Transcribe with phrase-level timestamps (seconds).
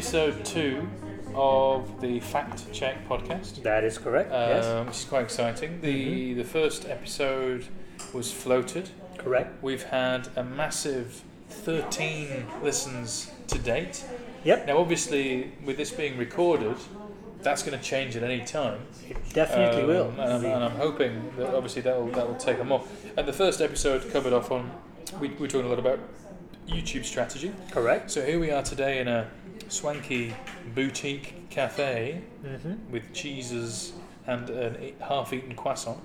[0.00, 0.86] episode two
[1.34, 4.30] of the Fact Check podcast, That is correct.
[4.30, 4.66] yes.
[4.66, 5.80] um, which is quite exciting.
[5.80, 7.64] The the first episode
[8.12, 8.90] was floated.
[9.16, 9.62] Correct.
[9.62, 14.04] We've had a massive 13 listens to date.
[14.44, 14.66] Yep.
[14.66, 16.76] Now, obviously, with this being recorded,
[17.40, 18.80] that's going to change at any time.
[19.08, 20.08] It definitely Um, will.
[20.10, 22.86] And, I'm, and I'm hoping that obviously that will that will take them off.
[23.16, 24.70] And the first episode covered off on
[25.22, 26.00] we we were talking a lot about
[26.68, 27.50] YouTube strategy.
[27.70, 28.10] Correct.
[28.10, 29.30] So here we are today in a
[29.68, 30.34] swanky
[30.74, 33.92] boutique cafe hmm with cheeses
[34.26, 35.98] and an e- half-eaten croissant.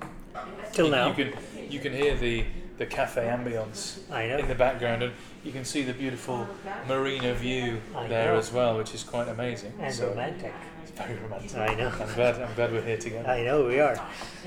[0.73, 1.07] Till you, now.
[1.09, 1.33] you can
[1.69, 2.45] you can hear the
[2.77, 3.97] the cafe ambience
[4.39, 6.47] in the background, and you can see the beautiful
[6.87, 8.39] marina view I there know.
[8.39, 9.73] as well, which is quite amazing.
[9.79, 10.53] and So romantic.
[10.81, 11.57] it's very romantic.
[11.57, 11.89] I know.
[11.89, 13.29] I'm glad I'm glad we're here together.
[13.29, 13.97] I know we are.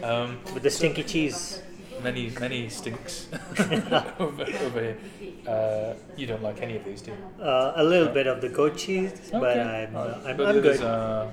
[0.03, 1.61] Um, With the stinky cheese.
[2.03, 3.29] many many stinks
[4.19, 4.97] over, over here.
[5.47, 7.43] Uh, you don't like any of these, do you?
[7.45, 10.65] Uh, a little bit of the goat cheese, but I'm, uh, I'm, but I'm it
[10.67, 10.87] is, good.
[10.87, 11.27] uh,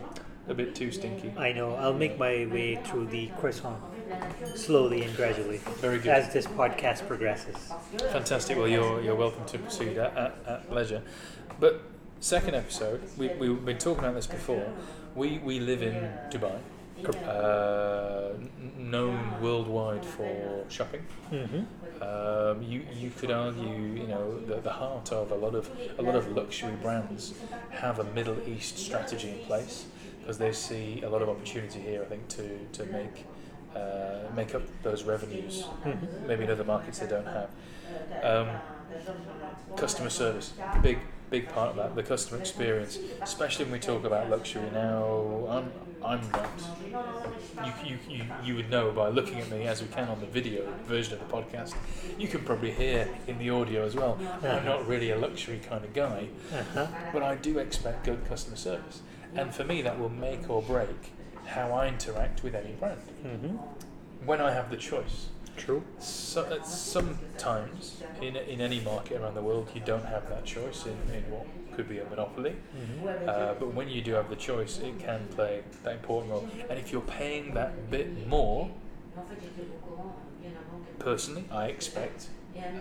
[0.50, 1.34] a bit too stinky.
[1.38, 1.76] I know.
[1.76, 3.80] I'll make my way through the croissant
[4.56, 6.10] slowly and gradually Very good.
[6.10, 7.56] as this podcast progresses.
[8.12, 8.58] Fantastic.
[8.58, 11.02] Well, you're you're welcome to proceed at, at, at leisure.
[11.60, 11.82] But
[12.20, 14.66] second episode, we we've been talking about this before.
[15.16, 15.96] We we live in
[16.30, 16.58] Dubai,
[17.28, 18.34] uh,
[18.78, 21.02] known worldwide for shopping.
[21.30, 21.64] hmm
[22.02, 26.02] Um, you you could argue, you know, the, the heart of a lot of a
[26.02, 27.34] lot of luxury brands
[27.70, 29.86] have a Middle East strategy in place
[30.20, 32.02] because they see a lot of opportunity here.
[32.02, 33.26] I think to to make
[33.76, 36.28] uh, make up those revenues, Mhm.
[36.28, 37.50] maybe in other markets they don't have.
[38.24, 38.48] Um,
[39.76, 41.96] customer service, big big part of that.
[41.96, 44.70] The customer experience, especially when we talk about luxury.
[44.74, 45.72] Now, I'm
[46.04, 46.50] I'm not.
[47.64, 50.26] You, you, you, you would know by looking at me as we can on the
[50.26, 51.76] video version of the podcast.
[52.18, 54.18] You can probably hear in the audio as well.
[54.44, 56.88] I'm not really a luxury kind of guy, Uh-huh.
[57.14, 59.02] but I do expect good customer service.
[59.36, 61.14] And for me, that will make or break
[61.46, 63.00] how I interact with any brand.
[63.22, 63.58] hmm
[64.26, 65.28] When I have the choice.
[65.66, 65.84] True.
[66.00, 70.86] So, uh, sometimes in, in any market around the world, you don't have that choice
[70.86, 72.56] in, in what could be a monopoly.
[72.74, 76.48] hmm Uh, but when you do have the choice, it can play that important role.
[76.70, 78.72] And if you're paying that bit more,
[81.00, 82.28] personally, I expect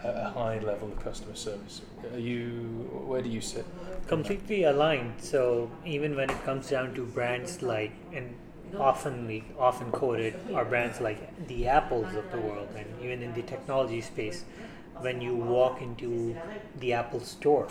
[0.05, 1.83] a, a high level of customer service.
[2.13, 2.89] Are you?
[3.07, 3.67] Where do you sit?
[4.07, 5.15] completely aligned.
[5.21, 8.35] So even when it comes down to brands like and
[8.75, 13.43] oftenly often quoted are brands like the apples of the world, and even in the
[13.43, 14.45] technology space,
[15.01, 16.37] when you walk into
[16.79, 17.69] the Apple store,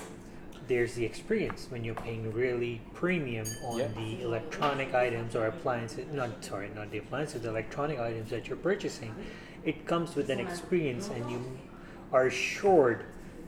[0.67, 6.05] there's the experience when you're paying really premium on the electronic items or appliances.
[6.11, 9.15] Not sorry, not the appliances, the electronic items that you're purchasing.
[9.63, 11.59] It comes with an experience, and you
[12.13, 13.05] are assured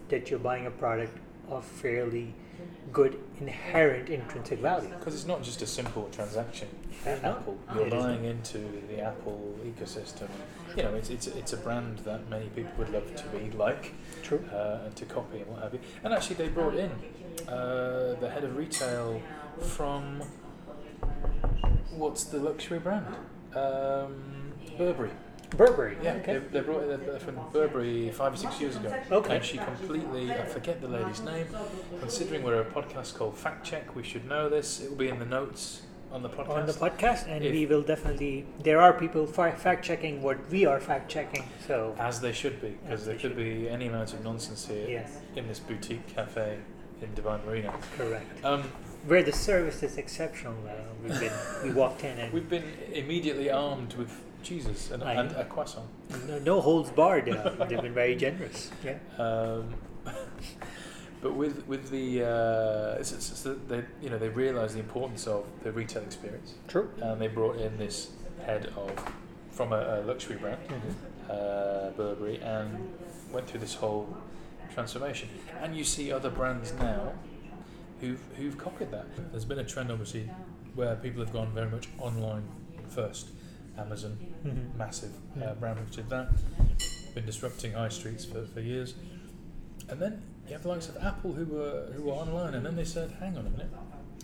[0.09, 1.17] that you're buying a product
[1.49, 2.33] of fairly
[2.91, 4.89] good inherent intrinsic value.
[4.89, 6.67] Because it's not just a simple transaction.
[7.05, 10.27] Apple, you're buying into the Apple ecosystem.
[10.75, 13.93] You know, it's, it's it's a brand that many people would love to be like.
[14.21, 14.43] True.
[14.53, 15.79] uh, and to copy and what have you.
[16.03, 16.91] And actually, they brought in
[17.47, 19.21] uh, the head of retail
[19.59, 20.21] from
[21.91, 23.07] what's the luxury brand?
[23.55, 25.11] Um, Burberry.
[25.57, 25.97] Burberry.
[26.01, 26.37] Yeah, Okay.
[26.39, 28.93] they, they brought it they're from Burberry five or six years ago.
[29.11, 29.35] Okay.
[29.35, 31.47] And she completely, I forget the lady's name.
[31.99, 34.81] Considering we're a podcast called Fact Check, we should know this.
[34.81, 36.49] It will be in the notes on the podcast.
[36.57, 38.45] On the podcast, and If- we will definitely.
[38.63, 41.43] There are people fa- fact checking what we are fact checking.
[41.67, 44.87] So As they should be, because there they could be any amount of nonsense here
[44.89, 46.57] yes, in this boutique cafe
[47.01, 47.73] in Dubai Marina.
[47.97, 48.43] correct.
[48.45, 48.63] Um,
[49.07, 50.55] Where the service is exceptional.
[50.67, 51.33] Uh, we've been.
[51.63, 54.11] we walked in and We've been immediately armed with
[54.43, 55.87] cheeses and, I and a croissant.
[56.27, 57.29] no, no holds barred.
[57.29, 58.71] Uh, they've been very generous.
[58.83, 58.97] Yeah.
[59.17, 59.73] Um,
[61.21, 64.79] but with with the uh, it's, it's, it's that they you know they realise the
[64.79, 66.89] importance of the retail experience, True.
[67.01, 68.11] and they brought in this
[68.45, 69.13] head of
[69.51, 70.57] from a, a luxury brand,
[71.29, 72.91] uh, Burberry, and
[73.31, 74.17] went through this whole
[74.73, 75.29] transformation.
[75.61, 77.13] And you see other brands now
[77.99, 79.05] who've who've copied that.
[79.31, 80.29] There's been a trend, obviously,
[80.75, 82.43] where people have gone very much online
[82.89, 83.29] first.
[83.81, 84.75] Amazon, Mhm.
[84.77, 85.11] massive
[85.41, 86.29] uh, brand which did that,
[87.15, 88.95] been disrupting high streets for, for years.
[89.89, 92.75] And then you have the likes of Apple who were who were online, and then
[92.75, 93.69] they said, "Hang on a minute,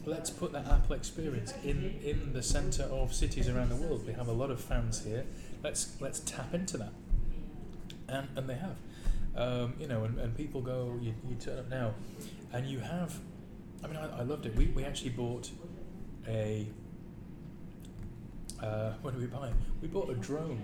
[0.06, 4.06] let's put that Apple experience in in the centre of cities around the world.
[4.07, 5.25] We have a lot of fans here.
[5.63, 6.94] Let's let's tap into that."
[8.07, 8.77] And and they have,
[9.36, 11.94] um, you know, and, and people go, you, you turn up now,
[12.54, 13.19] and you have.
[13.83, 14.56] I mean, I, I loved it.
[14.56, 15.50] We we actually bought
[16.27, 16.68] a.
[18.62, 19.51] Uh, what did we buy?
[19.81, 20.62] We bought a drone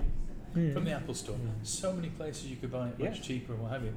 [0.53, 0.71] Hmm.
[0.73, 1.35] from the Apple Store.
[1.35, 1.65] Mm.
[1.65, 3.23] So many places you could buy it much Yeah.
[3.23, 3.93] cheaper and what have you.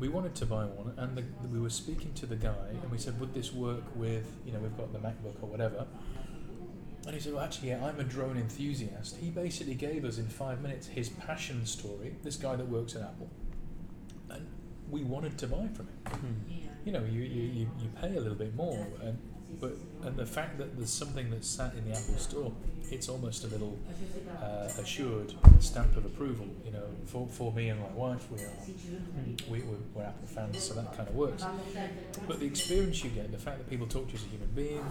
[0.00, 1.22] we wanted to buy one, and the,
[1.52, 4.58] we were speaking to the guy, and we said, "Would this work with you know
[4.58, 5.86] we've got the MacBook or whatever?"
[7.06, 10.26] And he said, "Well, actually, yeah, I'm a drone enthusiast." He basically gave us in
[10.26, 12.16] five minutes his passion story.
[12.22, 13.28] This guy that works at Apple,
[14.30, 14.46] and
[14.90, 15.98] we wanted to buy from him.
[16.06, 16.86] Hmm.
[16.86, 19.18] You know, you you, you, you pay a little bit more, and
[19.60, 19.72] but
[20.04, 22.52] and the fact that there's something that's sat in the Apple Store,
[22.90, 23.78] it's almost a little
[24.42, 26.46] uh, assured stamp of approval.
[26.64, 28.52] You know, for, for me and my wife, we are
[29.50, 29.62] we,
[29.94, 31.44] we're, Apple fans, so that kind of works.
[32.26, 34.50] But the experience you get, the fact that people talk to you as a human
[34.54, 34.84] being,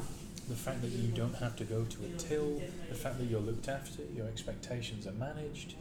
[0.48, 3.40] the fact that you don't have to go to a till, the fact that you're
[3.40, 5.76] looked after, your expectations are managed,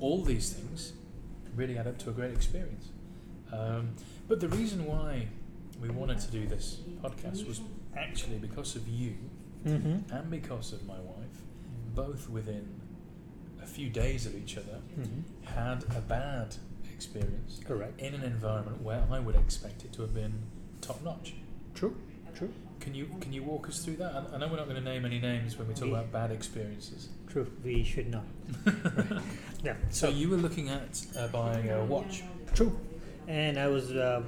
[0.00, 0.92] all these things
[1.56, 2.88] really add up to a great experience.
[3.52, 3.90] Um,
[4.28, 5.28] but the reason why
[5.80, 7.60] we wanted to do this podcast was
[7.96, 9.14] actually because of you
[9.66, 10.12] Mm-hmm.
[10.12, 11.38] and because of my wife,
[11.94, 12.68] both within
[13.62, 15.20] a few days of each other, Mm-hmm.
[15.54, 16.56] had a bad
[16.92, 18.00] experience Correct.
[18.00, 20.32] in an environment where I would expect it to have been
[20.80, 21.34] top notch.
[21.74, 21.96] True.
[22.34, 22.48] True.
[22.80, 24.12] Can you can you walk us through that?
[24.16, 26.10] I, I know we're not going to name any names when we talk We- about
[26.10, 27.10] bad experiences.
[27.28, 27.46] True.
[27.62, 28.24] We should not.
[29.62, 29.74] Yeah.
[29.90, 32.24] So you were looking at uh, buying a watch.
[32.52, 32.76] True.
[33.28, 34.22] And I was, uh,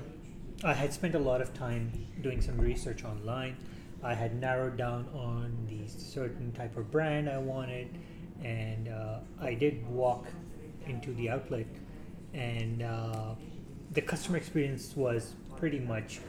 [0.62, 1.92] I had spent a lot of time
[2.22, 3.56] doing some research online.
[4.02, 7.88] I had narrowed down on the certain type of brand I wanted,
[8.42, 10.26] and uh, I did walk
[10.86, 11.66] into the outlet,
[12.34, 13.34] and uh,
[13.92, 16.20] the customer experience was pretty much.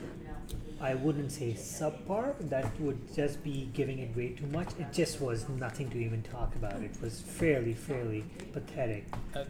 [0.82, 2.36] I wouldn't say subpar.
[2.50, 4.70] That would just be giving it way too much.
[4.78, 6.82] It just was nothing to even talk about.
[6.82, 9.06] It was fairly, fairly pathetic.
[9.34, 9.46] Uh,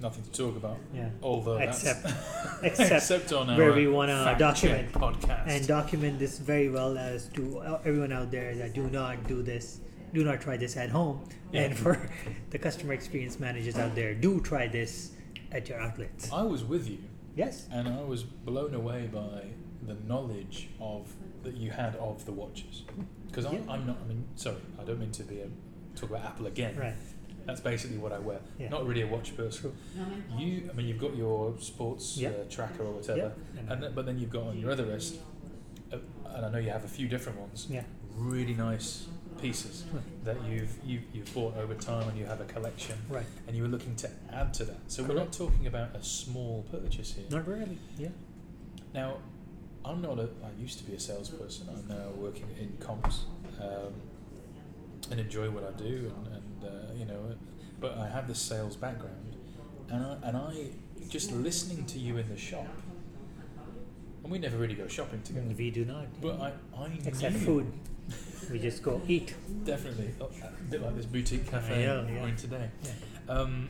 [0.00, 0.76] nothing to talk about.
[0.94, 1.10] Yeah.
[1.22, 6.38] Although Except- that's except except on our where we wanna document podcast and document this
[6.38, 9.80] very well as to everyone out there that do not do this
[10.14, 11.22] do not try this at home
[11.52, 11.62] Yeah.
[11.62, 12.10] and for
[12.50, 15.12] the customer experience managers out there do try this
[15.52, 16.98] at your outlets I was with you,
[17.36, 19.46] yes and I was blown away by
[19.86, 22.82] the knowledge of that you had of the watches.
[23.26, 23.60] Because Yeah.
[23.68, 23.96] I'm not.
[24.04, 25.48] I mean, sorry, I don't mean to be a,
[25.94, 26.76] talk about Apple again.
[26.76, 26.94] right
[27.48, 28.40] That's basically what I wear.
[28.58, 28.68] Yeah.
[28.68, 29.72] Not really a watch person.
[30.36, 32.28] You, I mean, you've got your sports Yeah.
[32.28, 33.72] uh, tracker or whatever, Yeah.
[33.72, 35.16] and then, but then you've got on your other wrist,
[35.90, 35.96] uh,
[36.26, 37.66] and I know you have a few different ones.
[37.70, 37.84] yeah
[38.18, 39.06] Really nice
[39.40, 39.84] pieces
[40.24, 43.62] that you've you, you've bought over time, and you have a collection, right and you
[43.62, 44.76] were looking to add to that.
[44.88, 47.24] So we're not talking about a small purchase here.
[47.30, 48.08] not really yeah
[48.92, 49.18] Now,
[49.86, 50.28] I'm not a.
[50.44, 51.66] I used to be a salesperson.
[51.70, 53.20] I'm now working in comms,
[53.58, 53.94] um,
[55.10, 57.34] and enjoy what I do, and, and uh, you know,
[57.80, 59.36] but I have this sales background,
[59.90, 60.70] and I, and I
[61.08, 62.66] just listening to you in the shop,
[64.22, 65.46] and we never really go shopping together.
[65.56, 67.72] we do not But I, I except knew food
[68.50, 69.34] we just go eat
[69.64, 72.22] definitely oh, a bit like this boutique cafe Yeah, yeah.
[72.22, 72.70] we're in today.
[72.82, 72.90] yeah.
[73.34, 73.68] Um,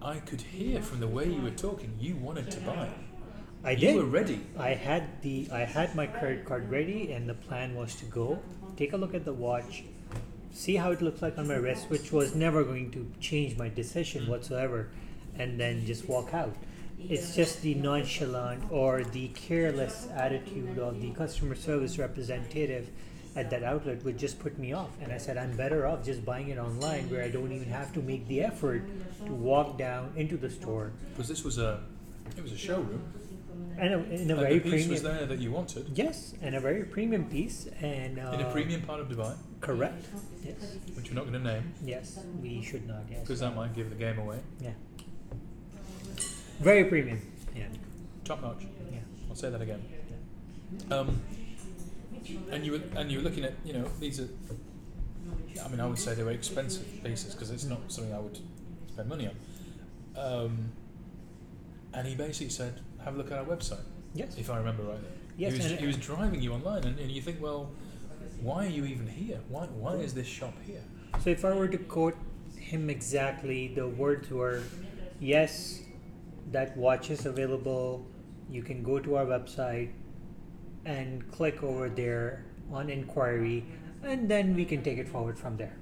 [0.00, 2.88] I could hear from the way you were talking, you wanted to buy.
[3.64, 4.40] i you did You were ready.
[4.58, 8.38] I had the I had my credit card ready, and the plan was to go
[8.76, 9.84] take a look at the watch,
[10.52, 13.68] see how it looks like on my wrist, which was never going to change my
[13.68, 14.28] decision mm.
[14.28, 14.88] whatsoever,
[15.38, 16.54] and then just walk out.
[17.00, 22.90] It's just the nonchalant or the careless attitude of the customer service representative
[23.36, 24.90] at that outlet would just put me off.
[25.00, 27.92] And I said, I'm better off just buying it online where I don't even have
[27.94, 28.82] to make the effort
[29.26, 30.90] to walk down into the store.
[31.10, 31.80] Because this was a,
[32.36, 33.00] it was a showroom.
[33.78, 36.54] And a- in a and very the piece was there that you wanted Yes, and
[36.54, 40.04] a very premium piece, and uh, in a premium part of Dubai, Correct.
[40.44, 40.76] Yes.
[40.94, 43.02] which we're not going to name Yes, we should not.
[43.10, 43.20] Yes.
[43.20, 44.38] because that might give the game away.
[44.60, 44.70] Yeah.
[46.60, 47.20] Very premium.
[47.54, 47.66] Yeah.
[48.24, 48.64] Top notch.
[48.92, 48.98] Yeah.
[49.28, 49.82] I'll say that again.
[50.90, 51.20] Um,
[52.50, 54.28] and you were and you were looking at you know these are.
[55.64, 58.38] I mean, I would say they were expensive pieces because it's not something I would
[58.92, 59.36] spend money on.
[60.16, 60.72] Um,
[61.92, 64.36] and he basically said, "Have a look at our website." Yes.
[64.36, 65.08] If I remember rightly.
[65.36, 67.70] Yes, He was, he was driving you online, and, and you think, well,
[68.40, 69.40] why are you even here?
[69.48, 70.82] Why why is this shop here?
[71.20, 72.16] So if I were to quote
[72.56, 74.62] him exactly, the words were,
[75.20, 75.80] "Yes,
[76.52, 78.06] that watch is available.
[78.50, 79.90] You can go to our website
[80.84, 83.64] and click over there on inquiry,
[84.02, 85.76] and then we can take it forward from there."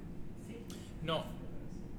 [1.02, 1.26] Not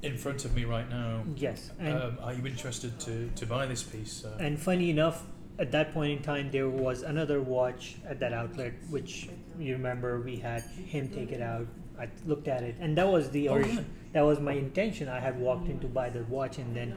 [0.02, 1.24] in front of me right now.
[1.36, 1.72] Yes.
[1.80, 4.24] And Um, are you interested to, to buy this piece?
[4.26, 5.24] Uh, And funny enough,
[5.60, 9.28] at that point in time, there was another watch at that outlet, which
[9.60, 11.66] you remember we had him take it out.
[12.00, 13.82] I looked at it, and that was the Oh, yeah.
[14.14, 15.10] That was my intention.
[15.10, 16.96] I had walked in to buy the watch, and then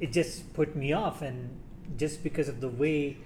[0.00, 1.50] it just put me off, and
[1.96, 3.16] just because of the way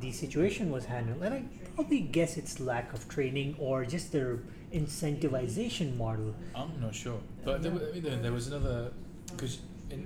[0.00, 1.42] the situation was handled, and I
[1.74, 4.40] probably guess it's lack of training or just their
[4.72, 6.34] incentivization model.
[6.54, 8.92] I'm not sure, but there, I mean, there, was another
[9.30, 9.58] because
[9.90, 9.98] at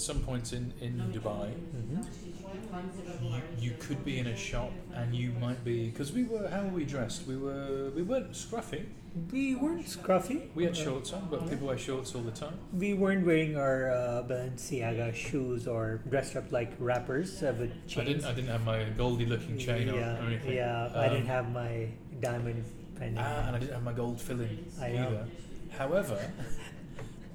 [0.00, 2.00] some points in, in Dubai, hmm
[3.58, 6.70] you, could be in a shop and you might be because we were how were
[6.70, 7.26] we dressed?
[7.26, 8.86] We were we weren't scruffy.
[9.30, 10.48] We weren't scruffy.
[10.54, 12.58] We had shorts on, but people wear shorts all the time.
[12.72, 17.98] We weren't wearing our uh, Balenciaga shoes or dressed up like rappers uh, with chains.
[17.98, 20.56] I didn't I didn't have my goldy looking chain yeah, on or anything.
[20.56, 21.88] Yeah, I didn't Um, have my
[22.20, 22.64] diamond
[23.16, 25.08] Ah, and I didn't have my gold filling I know.
[25.08, 25.26] either.
[25.78, 26.18] However,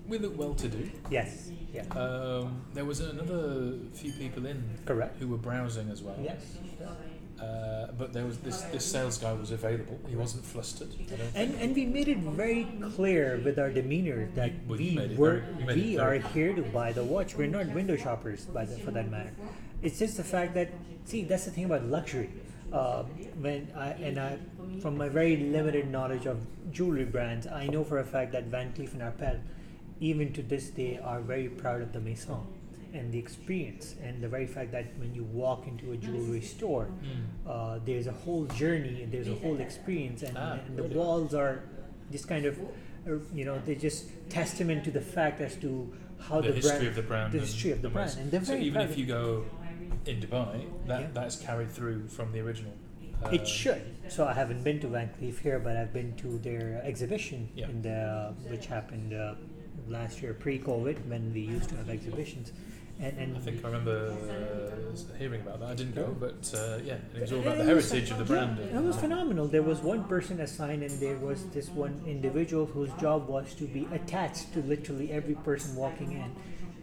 [0.07, 0.89] we look well to do.
[1.09, 5.19] yes, yeah, Um, there was another few people in correct.
[5.19, 6.15] who were browsing as well.
[6.21, 6.41] Yes.
[7.39, 10.00] Uh, but there was this this sales guy was available.
[10.09, 10.89] He wasn't flustered.
[11.36, 15.59] And and we made it very clear with our demeanor that Well, we were very-
[15.59, 17.36] you made it we are here to buy the watch.
[17.38, 19.29] We're not window shoppers, by the, for that matter.
[19.83, 20.69] It's just the fact that
[21.05, 22.29] see that's the thing about luxury.
[22.71, 23.03] Uh,
[23.39, 24.38] when I and I,
[24.81, 26.38] from my very limited knowledge of
[26.71, 29.39] jewelry brands, I know for a fact that Van Cleef and Arpels,
[30.01, 32.45] even to this day, are very proud of the Maison
[32.93, 36.88] and the experience and the very fact that when you walk into a jewelry store,
[37.03, 37.50] Mm.
[37.50, 40.95] uh, there's a whole journey and there's a whole experience and, Ah, and the really?
[40.95, 41.63] walls are
[42.12, 46.41] just kind of uh, you know they're just testament to the fact as to how
[46.41, 47.33] the, the, history brand of the brand.
[47.33, 49.45] the history of the brand and so even if you go
[50.08, 51.08] in Dubai, that Yeah.
[51.14, 52.74] that's carried through from the original.
[53.24, 56.38] Uh, it should so i haven't been to van cleef here but i've been to
[56.38, 57.68] their exhibition Yeah.
[57.68, 59.34] in the which happened uh,
[59.88, 62.52] last year pre-covid when we used to have exhibitions
[63.00, 65.70] and and I think I remember uh, hearing about that.
[65.70, 68.46] I didn't go, but uh, yeah, it was all about the heritage of the yeah,
[68.46, 68.60] brand.
[68.60, 69.48] It was phenomenal.
[69.48, 73.66] There was one person assigned, and there was this one individual whose job was to
[73.66, 76.30] be attached to literally every person walking in,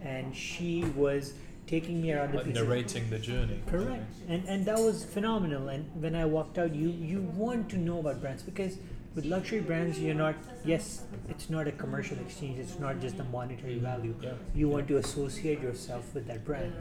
[0.07, 1.33] and she was
[1.67, 2.61] taking me around the like pieces.
[2.63, 3.59] narrating the journey.
[3.67, 5.69] Correct, and and that was phenomenal.
[5.69, 8.77] And when I walked out, you you want to know about brands because
[9.15, 10.35] with luxury brands, you're not.
[10.65, 12.59] Yes, it's not a commercial exchange.
[12.59, 14.13] It's not just the monetary value.
[14.21, 14.33] Yeah.
[14.53, 16.73] You want to associate yourself with that brand.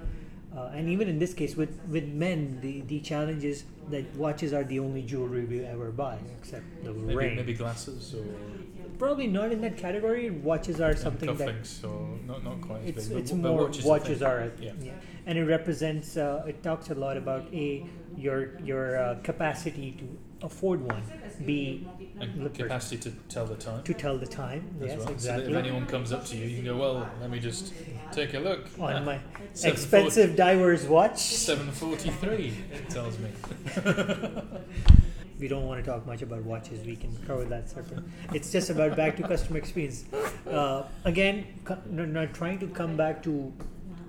[0.56, 4.52] Uh, and even in this case, with, with men, the, the challenge is that watches
[4.52, 7.34] are the only jewelry we ever buy, except the Maybe, ring.
[7.34, 8.22] maybe glasses or
[8.98, 10.30] Probably not in that category.
[10.30, 11.48] Watches are and something that
[11.84, 13.18] or not not quite as it's big.
[13.18, 14.72] it's but, but more watches, watches, are Yeah.
[14.80, 14.92] yeah.
[15.26, 17.86] and it represents uh, it talks a lot about a
[18.16, 21.02] your your uh, capacity to afford one
[21.46, 21.86] b
[22.52, 23.82] capacity to tell the time.
[23.82, 25.06] to tell the time as yes well.
[25.06, 27.40] So exactly that if anyone comes up to you, you can go, well, let me
[27.40, 27.72] just
[28.12, 28.66] take a look.
[28.78, 29.18] on my
[29.64, 33.30] expensive divers watch 743, it tells me.
[35.38, 38.70] we don't want to talk much about watches we can cover that separate it's just
[38.70, 40.04] about back to customer experience
[40.50, 43.52] uh, again co- no, not trying to come back to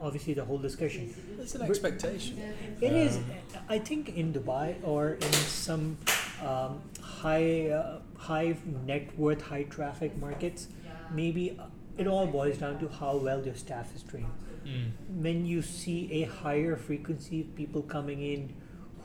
[0.01, 2.39] obviously the whole discussion It's an expectation.
[2.81, 3.17] It is.
[3.17, 3.25] Um,
[3.69, 5.97] I think in Dubai or in some
[6.43, 8.55] um, high uh, high
[8.85, 10.67] net worth, high traffic markets,
[11.11, 11.65] maybe uh,
[11.97, 14.33] it all boils down to how well your staff is trained.
[14.65, 14.91] Mm.
[15.21, 18.53] When you see a higher frequency of people coming in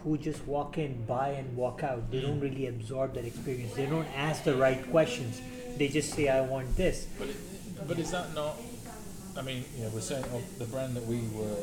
[0.05, 3.75] who just walk in, buy, and walk out, they don't really absorb that experience.
[3.75, 5.41] They don't ask the right questions.
[5.77, 7.37] They just say, "I want this." But, it,
[7.89, 8.57] but is that not?
[9.37, 11.57] I mean, you know, we're saying of the brand that we were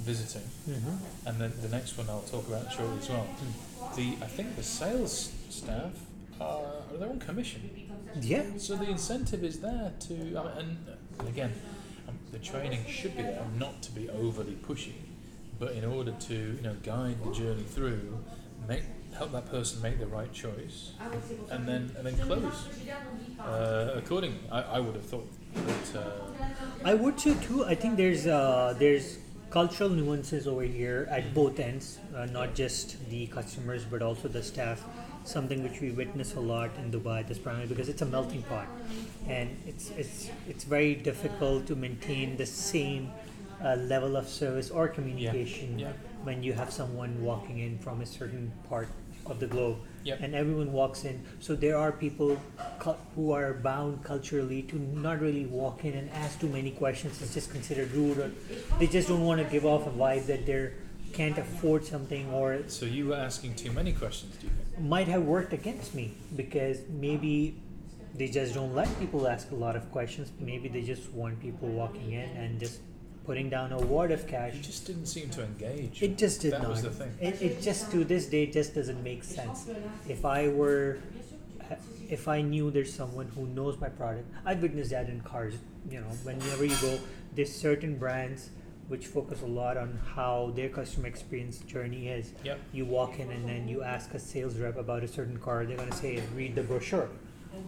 [0.00, 1.26] visiting, Mm-hmm.
[1.28, 3.26] and then the next one I'll talk about shortly as well.
[3.96, 5.92] The I think the sales staff
[6.40, 6.62] are
[6.98, 7.60] they're on commission,
[8.20, 8.44] Yeah.
[8.56, 10.14] so the incentive is there to.
[10.14, 10.76] I mean, and,
[11.18, 11.52] and again,
[12.08, 14.92] um, the training should be there not to be overly pushy,
[15.60, 18.18] but in order to you know guide the journey through,
[18.66, 18.82] make
[19.16, 20.92] help that person make the right choice,
[21.50, 22.66] and then and then close
[23.38, 24.40] uh, accordingly.
[24.50, 26.00] I, I would have thought that.
[26.00, 26.10] Uh,
[26.84, 27.64] I would say too.
[27.66, 29.18] I think there's uh, there's
[29.50, 34.42] cultural nuances over here at both ends, uh, not just the customers but also the
[34.42, 34.82] staff.
[35.24, 38.66] Something which we witness a lot in Dubai, this primarily because it's a melting pot,
[39.28, 43.12] and it's it's it's very difficult to maintain the same
[43.64, 45.92] uh, level of service or communication yeah.
[46.24, 48.88] when you have someone walking in from a certain part
[49.26, 50.20] of the globe Yep.
[50.22, 52.40] and everyone walks in so there are people
[52.78, 57.20] cu- who are bound culturally to not really walk in and ask too many questions
[57.20, 58.30] it's just considered rude or
[58.78, 60.70] they just don't want to give off a vibe that they
[61.12, 64.88] can't afford something or So you were asking too many questions, do you think?
[64.88, 67.60] might have worked against me because maybe
[68.14, 71.68] they just don't like people ask a lot of questions maybe they just want people
[71.68, 72.80] walking in and just
[73.30, 76.02] putting down a wad of cash You just didn't seem to engage.
[76.02, 76.70] It just did that not.
[76.72, 77.12] was the thing.
[77.20, 79.70] It, it just to this day just doesn't make sense.
[80.08, 80.98] If I were,
[82.08, 85.54] if I knew there's someone who knows my product, I've witnessed that in cars.
[85.88, 86.98] You know, whenever you go,
[87.36, 88.50] there's certain brands
[88.88, 92.32] which focus a lot on how their customer experience journey is.
[92.42, 92.58] Yep.
[92.72, 95.76] You walk in and then you ask a sales rep about a certain car, they're
[95.76, 97.08] gonna say, read the brochure.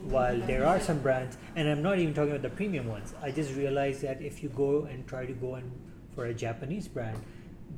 [0.05, 3.15] While there are some brands, and I'm not even talking about the premium ones.
[3.23, 5.71] I just realized that if you go and try to go and
[6.15, 7.19] for a Japanese brand,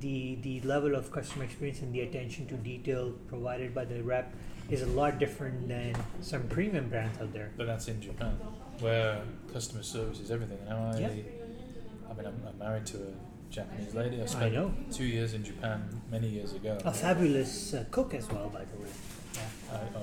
[0.00, 4.34] the the level of customer experience and the attention to detail provided by the rep
[4.70, 7.50] is a lot different than some premium brands out there.
[7.56, 8.36] But that's in Japan,
[8.80, 10.58] where customer service is everything.
[10.66, 11.08] And I, Yeah.
[12.10, 13.12] I mean, I'm, I'm married to a
[13.50, 14.20] Japanese lady.
[14.20, 14.72] I I spent know.
[14.90, 16.78] two years in Japan many years ago.
[16.84, 18.88] A fabulous uh, cook as well, by the way.
[19.72, 20.02] I, I,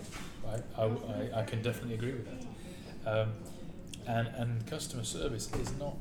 [0.77, 3.11] I, I, I can definitely agree with that.
[3.11, 3.33] Um,
[4.07, 5.95] and and customer service is not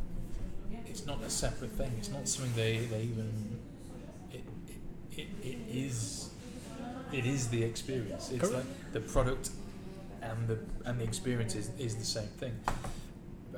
[0.87, 1.92] it's not a separate thing.
[1.99, 3.59] It's not something they, they even
[4.33, 6.30] it, it, it, it is
[7.12, 8.30] it is the experience.
[8.30, 8.66] It's Correct.
[8.66, 9.50] like the product
[10.23, 12.59] and the and the experience is, is the same thing.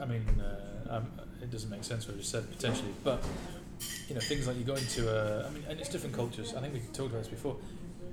[0.00, 1.10] I mean, uh, um,
[1.42, 3.24] it doesn't make sense what I just said potentially, but
[4.08, 6.54] you know things like you go into a I mean, and it's different cultures.
[6.54, 7.56] I think we talked about this before.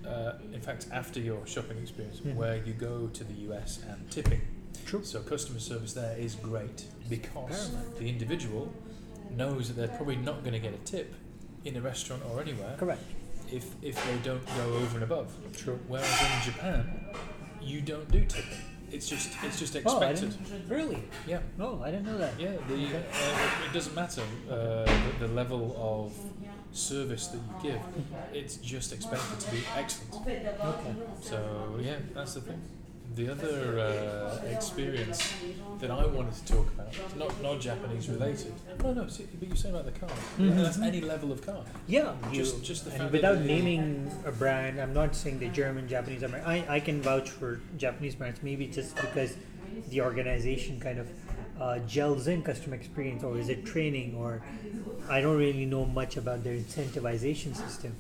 [0.05, 2.35] Uh, in fact, after your shopping experience, Mhm.
[2.35, 4.41] where you go to the US and tipping.
[4.85, 5.03] True.
[5.03, 8.73] So customer service there is great because the individual
[9.35, 11.13] knows that they're probably not going to get a tip
[11.65, 13.03] in a restaurant or anywhere Correct.
[13.51, 15.27] if if they don't go over and above.
[15.55, 15.79] True.
[15.87, 16.89] Whereas in Japan,
[17.61, 18.63] you don't do tipping.
[18.91, 20.31] It's just it's just Oh, expected.
[20.31, 21.03] didn't, really?
[21.27, 21.39] yeah.
[21.57, 22.33] No, I didn't know that.
[22.39, 22.95] Yeah, the, Okay.
[23.13, 24.85] uh, it doesn't matter uh,
[25.19, 26.13] the, the level of
[26.71, 27.81] service that you give.
[28.33, 30.27] It's just expected to be excellent.
[30.27, 30.95] Okay.
[31.21, 32.61] So yeah, that's the thing.
[33.15, 35.33] The other uh, experience
[35.79, 38.53] that I wanted to talk about, not not Japanese related.
[38.83, 39.07] No, no.
[39.07, 40.09] See, but you're saying about the car.
[40.37, 40.55] Mhm.
[40.63, 41.63] That's any level of car.
[41.87, 46.23] Yeah, Just- just the fact without naming a brand, I'm not saying the German, Japanese.
[46.23, 49.35] I I can vouch for Japanese brands, maybe just because
[49.89, 51.07] the organization kind of
[51.59, 54.41] uh, gels in customer experience, or is it training, or
[55.09, 57.95] I don't really know much about their incentivization system,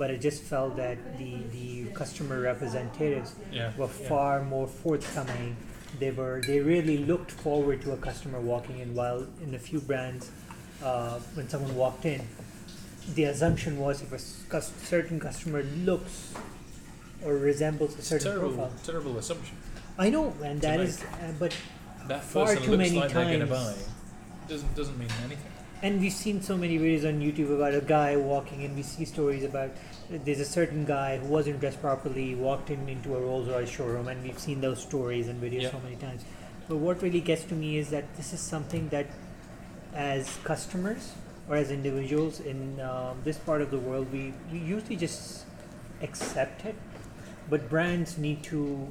[0.00, 1.68] but I just felt that the the
[2.00, 3.72] customer representatives Yeah.
[3.80, 4.08] were yeah.
[4.12, 5.50] far more forthcoming.
[6.02, 8.94] They were they really looked forward to a customer walking in.
[9.00, 10.30] While in a few brands,
[10.82, 12.22] uh, when someone walked in,
[13.18, 14.20] the assumption was if a
[14.54, 16.16] cus- certain customer looks
[17.24, 18.72] or resembles a certain terrible, profile.
[18.90, 19.56] terrible assumption.
[19.98, 21.52] I know, and that is, uh, but
[22.08, 23.64] That Far too looks many like they're going to buy.
[23.74, 23.88] times.
[24.48, 25.52] Doesn't doesn't mean anything.
[25.82, 28.76] And we've seen so many videos on YouTube about a guy walking in.
[28.76, 29.70] We see stories about
[30.10, 34.08] there's a certain guy who wasn't dressed properly, walked in into a Rolls Royce showroom,
[34.08, 35.70] and we've seen those stories and videos Yeah.
[35.70, 36.24] so many times.
[36.68, 39.06] But what really gets to me is that this is something that,
[39.94, 41.12] as customers
[41.48, 45.46] or as individuals in um, this part of the world, we, we usually just
[46.02, 46.76] accept it.
[47.48, 48.86] But brands need to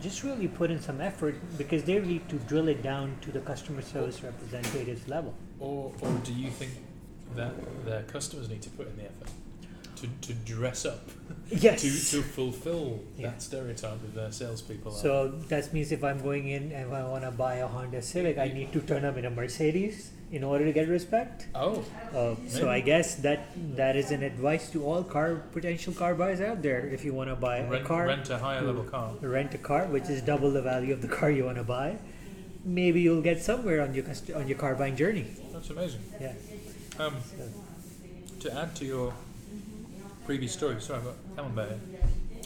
[0.00, 3.40] just really put in some effort because they need to drill it down to the
[3.40, 5.34] customer service representatives level.
[5.62, 6.72] Or or do you think
[7.36, 7.52] that
[7.86, 9.30] their customers need to put in the effort
[10.00, 11.04] to, to dress up
[11.66, 11.82] Yes.
[11.82, 13.28] to to fulfill Yeah.
[13.30, 14.92] that stereotype of their salespeople?
[14.92, 14.98] are?
[15.06, 15.12] So
[15.52, 18.48] that means if I'm going in and I want to buy a Honda Civic, I
[18.58, 21.46] need to turn up in a Mercedes in order to get respect.
[21.54, 21.84] oh,
[22.20, 23.40] Uh, so I guess that
[23.76, 26.80] that is an advice to all car potential car buyers out there.
[26.96, 29.12] If you want to buy a car, rent a higher level car.
[29.20, 31.98] rent a car, which is double the value of the car you want to buy,
[32.64, 35.26] maybe you'll get somewhere on your on your car buying journey.
[35.52, 36.00] That's amazing.
[36.20, 36.32] Yeah.
[36.98, 39.14] Um, So, to add to your
[40.26, 41.78] previous story, sorry, I've got Camembert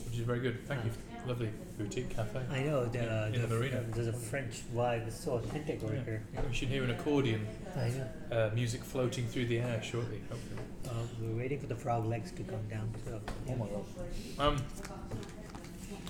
[0.07, 0.67] which is very good.
[0.69, 0.91] Thank you.
[1.27, 2.41] Lovely boutique cafe.
[2.51, 3.83] I know the, In- in the marina.
[3.95, 5.07] there's a French vibe.
[5.09, 6.05] It's so authentic over Yeah.
[6.05, 6.23] here.
[6.49, 8.07] We should hear an accordion I know.
[8.31, 10.61] uh, music floating through the air shortly, hopefully.
[10.89, 12.89] Uh, we're waiting for the frog legs to come down.
[13.05, 13.55] So, yeah.
[13.55, 14.55] Oh my god.
[14.55, 14.63] Um,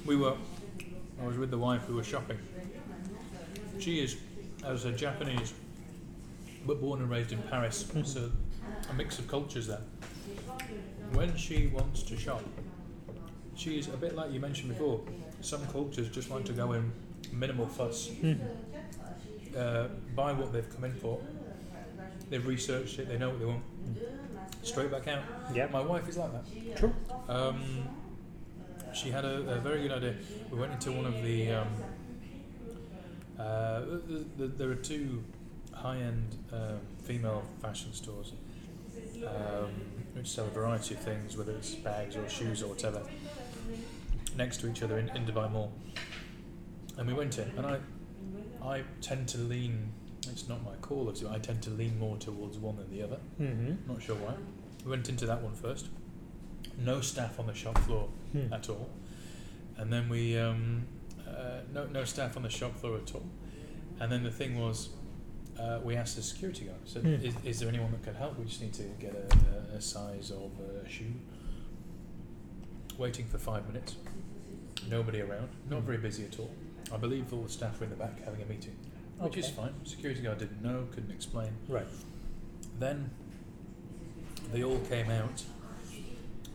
[0.05, 0.35] we were,
[1.23, 2.39] I was with the wife, we were shopping.
[3.79, 4.17] She is,
[4.65, 5.53] as a Japanese,
[6.67, 8.31] but born and raised in Paris, so
[8.91, 9.81] a mix of cultures there.
[11.13, 12.43] When she wants to shop,
[13.55, 15.01] she is a bit like you mentioned before.
[15.41, 16.91] Some cultures just like to go in
[17.33, 18.41] minimal fuss, Mhm.
[19.57, 21.21] uh, buy what they've come in for.
[22.31, 23.63] They've researched it, they know what they want.
[24.63, 25.23] Straight back out.
[25.55, 25.71] Yep.
[25.71, 26.77] My wife is like that.
[26.77, 26.93] True.
[27.29, 27.89] Um,
[28.93, 30.17] she had a, a very good idea.
[30.51, 31.53] We went into one of the.
[31.53, 31.69] Um,
[33.39, 35.23] uh, the, the, there are two
[35.73, 38.33] high-end um, female fashion stores
[39.27, 39.71] um,
[40.15, 43.03] which sell a variety of things, whether it's bags or shoes or whatever,
[44.37, 45.73] next to each other in, in Dubai Mall.
[46.97, 47.79] And we went in, and I,
[48.65, 49.93] I tend to lean.
[50.29, 53.19] It's not my call, of I tend to lean more towards one than the other.
[53.41, 53.93] Mm-hmm.
[53.93, 54.35] Not sure why.
[54.85, 55.89] We went into that one first.
[56.79, 58.53] No staff on the shop floor Hmm.
[58.53, 58.91] at all.
[59.77, 60.87] And then we um,
[61.37, 63.27] uh, no no staff on the shop floor at all.
[64.01, 64.91] And then the thing was,
[65.59, 66.79] uh, we asked the security guard.
[66.85, 67.15] Said, Hmm.
[67.27, 68.39] is, "Is there anyone that can help?
[68.39, 71.13] We just need to get a, a, a size of a shoe."
[72.99, 73.97] Waiting for five minutes.
[74.89, 75.49] Nobody around.
[75.69, 75.87] Not Hmm.
[75.87, 76.51] very busy at all.
[76.93, 78.77] I believe all the staff were in the back having a meeting,
[79.19, 79.75] which is fine.
[79.85, 81.53] Security guard didn't know, couldn't explain.
[81.69, 81.87] Right.
[82.79, 83.11] Then
[84.53, 85.43] they all came out.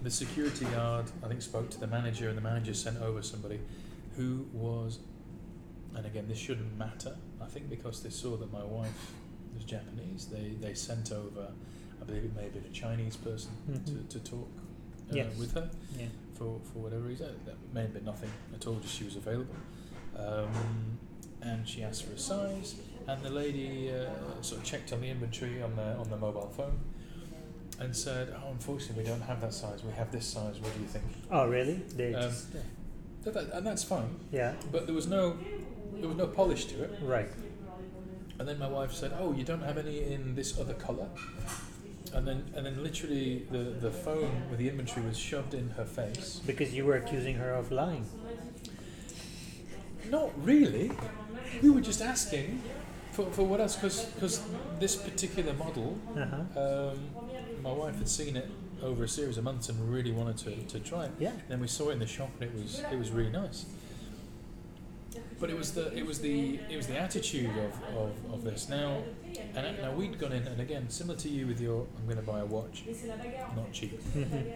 [0.03, 3.59] The security guard, I think, spoke to the manager, and the manager sent over somebody
[4.21, 4.99] who was,
[5.95, 7.15] and again, this shouldn't matter.
[7.41, 9.11] I think because they saw that my wife
[9.53, 11.47] was Japanese, they, they sent over,
[12.01, 13.85] I believe it may have been a Chinese person Mhm.
[14.09, 14.47] to, to talk
[15.11, 15.35] uh, Yes.
[15.37, 16.05] with her Yeah.
[16.35, 17.27] for, for whatever reason.
[17.45, 19.55] That may have been nothing at all, just she was available.
[20.17, 20.97] Um,
[21.41, 22.75] and she asked for a size,
[23.07, 26.53] and the lady uh, sort of checked on the inventory on the on the mobile
[26.55, 26.77] phone,
[27.79, 29.83] and said, "Oh, unfortunately, we don't have that size.
[29.83, 30.59] We have this size.
[30.59, 31.77] What do you think?" Oh, really?
[32.13, 32.31] Um,
[33.23, 34.53] That- that- and that's fine, yeah.
[34.71, 35.37] but there was no
[35.99, 36.91] there was no polish to it.
[37.01, 37.29] Right.
[38.39, 41.07] And then my wife said, "Oh, you don't have any in this other color."
[42.13, 45.85] And then and then literally the the phone with the inventory was shoved in her
[45.85, 46.41] face.
[46.47, 48.05] Because you were accusing her of lying.
[50.09, 50.91] Not really.
[51.61, 52.61] We were just asking
[53.11, 54.41] for, for what else, because
[54.79, 56.91] this particular model, Uh huh.
[56.91, 56.99] um,
[57.61, 58.49] my wife had seen it
[58.83, 61.11] over a series of months and really wanted to, to try it.
[61.19, 61.31] Yeah.
[61.47, 63.65] Then we saw it in the shop and it was it was really nice.
[65.39, 68.69] But it was the it was the it was the attitude of, of, of this.
[68.69, 69.03] Now
[69.55, 72.23] and now we'd gone in and again similar to you with your I'm going to
[72.23, 72.83] buy a watch,
[73.55, 73.99] not cheap.
[74.15, 74.51] Mhm.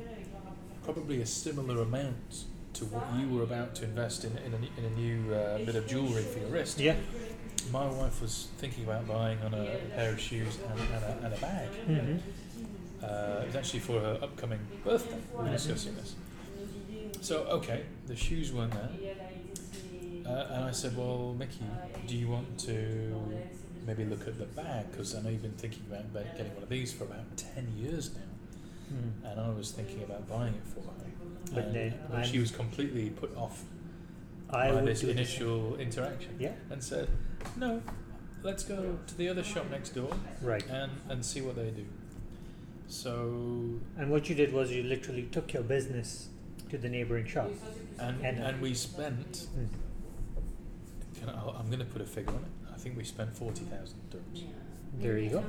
[0.83, 4.85] Probably a similar amount to what you were about to invest in in a, in
[4.85, 6.79] a new uh, bit of jewellery for your wrist.
[6.79, 6.95] Yeah.
[7.71, 11.19] My wife was thinking about buying on a, a pair of shoes and, and, a,
[11.25, 11.67] and a bag.
[11.69, 12.17] hmm
[13.03, 15.19] Uh, it was actually for her upcoming birthday.
[15.37, 16.15] We were discussing this.
[17.21, 18.89] So, okay, the shoes weren't there.
[20.25, 21.65] Uh, and I said, Well, Mickey,
[22.07, 23.15] do you want to
[23.85, 24.91] maybe look at the bag?
[24.91, 28.11] Because I know you've been thinking about getting one of these for about 10 years
[28.15, 28.21] now.
[28.95, 29.31] Mm.
[29.31, 30.91] And I was thinking about buying it for her.
[31.53, 33.63] But And- then but she was completely put off
[34.49, 36.53] I by this initial interaction Yeah.
[36.69, 37.09] and said,
[37.55, 37.81] No,
[38.43, 40.65] let's go to the other shop next door Right.
[40.69, 41.85] and, and see what they do.
[42.87, 46.29] So And what you did was you literally took your business
[46.69, 47.51] to the neighboring shop.
[47.99, 49.47] and And- and, we spent.
[49.57, 49.67] Mm.
[51.19, 52.73] Can I, I'm going to put a figure on it.
[52.73, 54.43] I think we spent forty thousand dirhams,
[54.99, 55.41] There you go.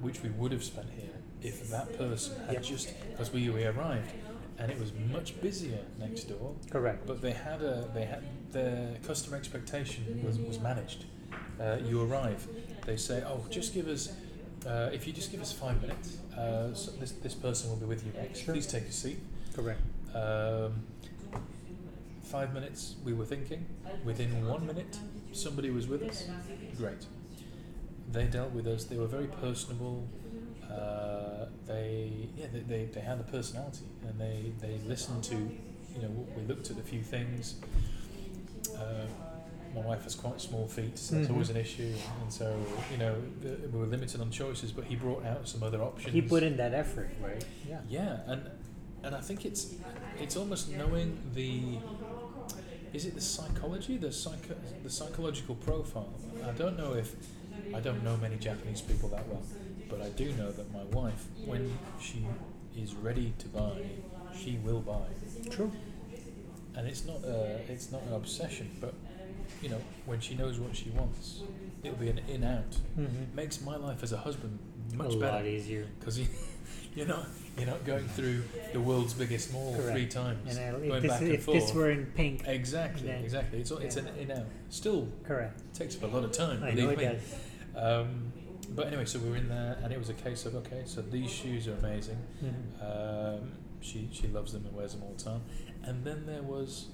[0.00, 2.60] which we would have spent here if that person had Yeah.
[2.60, 4.12] just because we we arrived
[4.58, 6.54] and it was much busier next door.
[6.70, 7.06] Correct.
[7.06, 11.04] But they had a they had their customer expectation was, was managed.
[11.60, 12.46] Uh, you arrive,
[12.86, 14.12] they say, oh, just give us.
[14.66, 17.86] Uh, if you just give us five minutes, uh, so this, this person will be
[17.86, 18.40] with you next.
[18.40, 18.54] Sure.
[18.54, 19.18] Please take a seat.
[19.54, 19.80] Correct.
[20.14, 20.82] Um,
[22.22, 23.64] five minutes, we were thinking.
[24.04, 24.98] Within one minute,
[25.32, 26.28] somebody was with us.
[26.76, 27.06] Great.
[28.12, 28.84] They dealt with us.
[28.84, 30.06] They were very personable.
[30.68, 36.02] Uh, they, yeah, they, they, they had a personality, and they, they listened to, you
[36.02, 37.56] know, we looked at a few things.
[38.76, 39.06] Uh,
[39.74, 41.32] my wife has quite small feet, so that's Mhm.
[41.32, 42.58] always an issue, and so
[42.90, 44.72] you know the, we were limited on choices.
[44.72, 46.12] But he brought out some other options.
[46.14, 47.44] He put in that effort, right?
[47.68, 47.80] Yeah.
[47.88, 48.42] Yeah, and
[49.04, 49.74] and I think it's
[50.18, 51.80] it's almost knowing the
[52.92, 56.12] is it the psychology, the psycho, the psychological profile.
[56.46, 57.14] I don't know if
[57.74, 59.42] I don't know many Japanese people that well,
[59.88, 62.20] but I do know that my wife, when she
[62.76, 63.72] is ready to buy,
[64.32, 65.06] she will buy,
[65.50, 65.70] True.
[66.74, 68.94] and it's not a, it's not an obsession, but
[69.62, 71.42] you know when she knows what she wants,
[71.82, 72.70] it'll be an in out.
[72.98, 73.34] Mm-hmm.
[73.34, 74.58] Makes my life as a husband
[74.94, 75.86] much a better lot easier.
[75.98, 76.26] because you,
[76.94, 79.90] you're not you're not going through the world's biggest mall Correct.
[79.92, 81.60] three times, And I'll, going if this, back and if forth.
[81.60, 83.58] this were in pink, exactly, then- exactly.
[83.60, 84.02] It's all it's yeah.
[84.02, 84.46] an in out.
[84.70, 85.74] Still correct.
[85.74, 86.62] takes up a lot of time.
[86.62, 87.18] I believe me.
[87.76, 88.32] Um,
[88.70, 91.00] but anyway, so we were in there, and it was a case of okay, so
[91.00, 92.18] these shoes are amazing.
[92.44, 93.38] Mhm.
[93.40, 95.42] Um, she she loves them and wears them all the time.
[95.84, 96.86] And then there was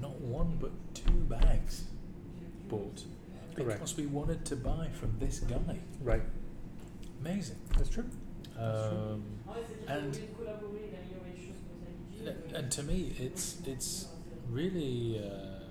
[0.00, 0.70] not one but
[1.04, 1.84] two bags
[2.68, 3.02] bought
[3.54, 3.78] Correct.
[3.80, 5.78] because we wanted to buy from this guy.
[6.02, 6.22] Right.
[7.20, 7.56] Amazing.
[7.76, 8.08] That's true.
[8.58, 9.22] Um,
[9.88, 10.18] and
[12.54, 14.08] and to me, it's it's
[14.50, 15.64] really uh,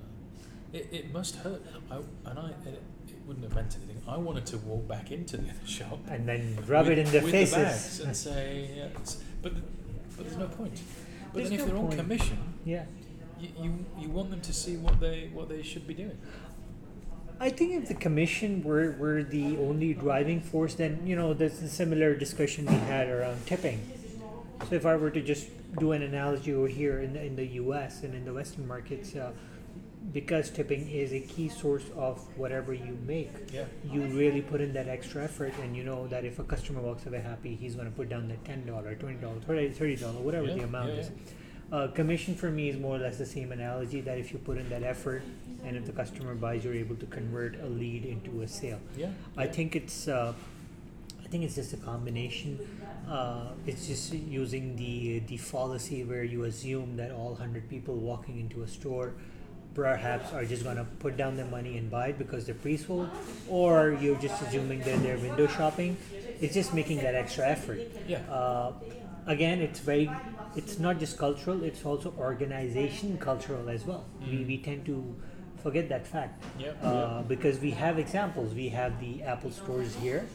[0.73, 1.61] it, it must hurt.
[1.91, 1.97] I,
[2.29, 4.01] and I it, it wouldn't have meant anything.
[4.07, 7.11] I wanted to walk back into the other shop And then rub with, it in
[7.11, 7.53] their with faces.
[7.55, 8.87] the bags and say, yeah,
[9.41, 9.53] but
[10.17, 10.79] but there's no point.
[11.31, 12.85] But There's then if no they're on commission, yeah.
[13.39, 16.17] You, you you want them to see what they what they should be doing.
[17.41, 21.61] I think if the commission were, were the only driving force, then you know there's
[21.61, 23.79] a similar discussion we had around tipping.
[24.67, 25.47] So if I were to just
[25.79, 28.03] do an analogy over here in the, in the U.S.
[28.03, 29.31] and in the Western markets, uh,
[30.11, 33.65] because tipping is a key source of whatever you make, Yeah.
[33.89, 37.05] you really put in that extra effort, and you know that if a customer walks
[37.05, 40.47] away happy, he's going to put down that ten dollar, twenty dollar, thirty dollar, whatever
[40.47, 41.11] Yeah, the amount yeah, is.
[41.71, 44.57] Uh, commission for me is more or less the same analogy that if you put
[44.57, 45.21] in that effort
[45.63, 48.79] and if the customer buys, you're able to convert a lead into a sale.
[48.97, 49.11] Yeah.
[49.37, 50.33] I think it's uh,
[51.23, 52.59] I think it's just a combination.
[53.07, 58.39] Uh, it's just using the the fallacy where you assume that all hundred people walking
[58.39, 59.13] into a store
[59.75, 63.07] perhaps are just gonna put down their money and buy it because they're pre-sold,
[63.47, 65.95] or you're just assuming that they're window shopping.
[66.41, 67.79] It's just making that extra effort.
[68.07, 68.19] Yeah.
[69.25, 70.09] Again, it's very
[70.55, 74.05] it's not just cultural; it's also organization cultural as well.
[74.29, 75.15] We, we tend to
[75.61, 76.43] forget that fact.
[76.59, 78.53] Yep, uh, because we have examples.
[78.53, 80.25] We have the Apple stores here,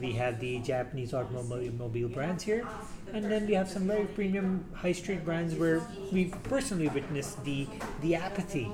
[0.00, 2.66] we have the Japanese automobile brands here,
[3.12, 5.80] and then we have some very premium high street brands where
[6.12, 7.66] we've personally witnessed the
[8.00, 8.70] the apathy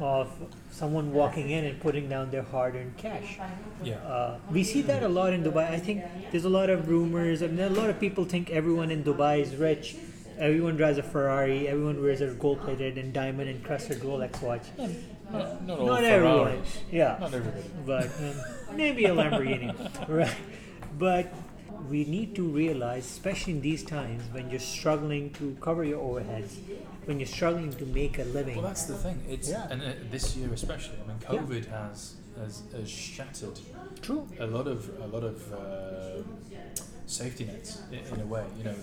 [0.00, 0.28] of
[0.70, 3.38] someone walking in and putting down their hard-earned cash.
[3.84, 3.96] Yeah.
[3.96, 5.70] Uh, we see that a lot in Dubai.
[5.70, 9.04] I think there's a lot of rumors, and a lot of people think everyone in
[9.04, 9.96] Dubai is rich.
[10.38, 11.68] Everyone drives a Ferrari.
[11.68, 14.62] Everyone wears a gold-plated and diamond encrusted Rolex watch.
[14.78, 16.08] Not, not Not Ferraris.
[16.10, 16.62] everyone.
[16.90, 17.16] Yeah.
[17.20, 17.64] Not everybody.
[17.86, 20.34] But um, maybe a Lamborghini, right?
[20.98, 21.32] But
[21.90, 26.56] we need to realize, especially in these times when you're struggling to cover your overheads,
[27.06, 28.56] when you're struggling to make a living.
[28.56, 29.20] Well, that's the thing.
[29.28, 29.66] It's Yeah.
[29.70, 30.98] and uh, this year especially.
[31.04, 31.28] I mean, Yeah.
[31.38, 33.58] COVID has, has has shattered
[34.00, 34.26] True.
[34.38, 36.22] a lot of a lot of uh,
[37.06, 38.44] safety nets in, in a way.
[38.58, 38.74] You know,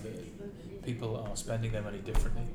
[0.82, 2.46] people are spending their money differently.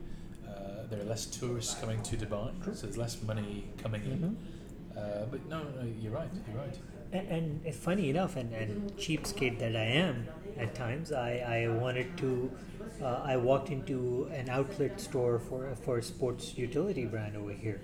[0.48, 4.20] Uh, there are less tourists coming to Dubai, so there's less money coming in.
[4.20, 4.36] Mhm.
[4.98, 6.30] Uh, but no, no, you're right.
[6.48, 6.78] You're right.
[7.12, 12.18] And, and funny enough, and, and cheapskate that I am at times, I, I wanted
[12.18, 12.52] to.
[13.02, 17.82] Uh, I walked into an outlet store for for a sports utility brand over here,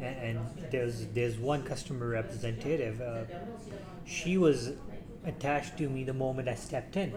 [0.00, 0.38] and, and
[0.70, 3.00] there's there's one customer representative.
[3.00, 3.24] Uh,
[4.04, 4.72] she was
[5.24, 7.12] attached to me the moment I stepped in,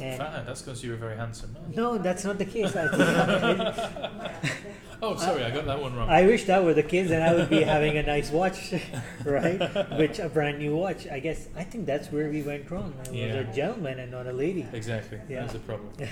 [0.00, 1.52] and Fine, that's because you were very handsome.
[1.52, 1.72] man.
[1.74, 2.74] no, that's not the case.
[2.76, 4.52] I think
[5.02, 6.08] Oh, sorry, I got that one wrong.
[6.08, 8.72] I wish that were the case, and I would be having a nice watch,
[9.24, 9.60] right?
[9.98, 11.06] Which a brand new watch.
[11.08, 12.94] I guess I think that's where we went wrong.
[13.12, 14.66] It was a gentleman and not a lady.
[14.72, 15.20] exactly.
[15.28, 15.40] Yeah.
[15.42, 15.90] That's a problem.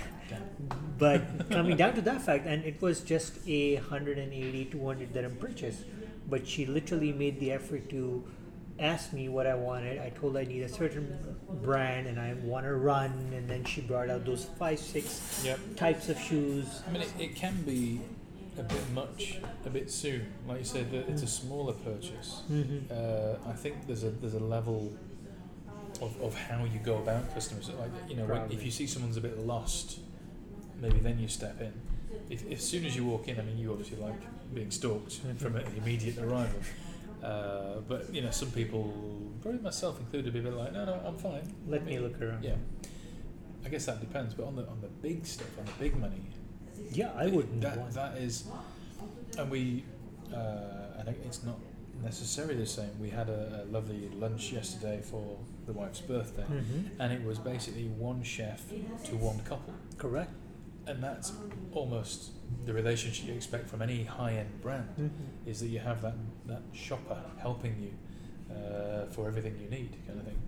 [0.99, 5.85] But coming down to that fact, and it was just a 180, 200 dirham purchase,
[6.29, 8.23] but she literally made the effort to
[8.79, 9.99] ask me what I wanted.
[10.01, 13.65] I told her I need a certain brand and I want to run, and then
[13.65, 15.59] she brought out those five, six Yep.
[15.77, 16.83] types of shoes.
[16.87, 18.01] I mean, it, it can be
[18.59, 20.27] a bit much, a bit soon.
[20.47, 22.43] Like you said, that it's a smaller purchase.
[22.49, 24.93] hmm Uh, I think there's a there's a level
[26.01, 27.71] of, of how you go about customers.
[27.79, 30.01] Like you know, when, if you see someone's a bit lost,
[30.81, 31.73] maybe then you step in.
[32.29, 34.21] If, if as soon as you walk in, I mean, you obviously like
[34.55, 36.61] being stalked from an immediate arrival.
[37.23, 38.93] Uh, but you know, some people,
[39.43, 41.43] probably myself included, be a bit like, no, no, I'm fine.
[41.69, 42.43] Let me look around.
[42.45, 42.57] Yeah,
[43.65, 44.35] I guess that depends.
[44.35, 46.23] But on the on the big stuff, on the big money,
[46.93, 48.45] Yeah, I wouldn't that that is,
[49.39, 49.85] and we,
[50.35, 51.59] uh, and it's not
[52.03, 52.91] necessarily the same.
[53.01, 56.91] We had a, a lovely lunch yesterday for the wife's birthday, Mhm.
[56.99, 58.69] and it was basically one chef
[59.05, 60.33] to one couple, Correct.
[60.87, 61.33] And that's
[61.73, 62.31] almost
[62.67, 64.89] the relationship you expect from any high-end brand.
[64.99, 65.11] Mhm.
[65.47, 66.15] Is that you have that
[66.47, 67.93] that shopper helping you
[68.55, 70.39] uh, for everything you need, kind of thing.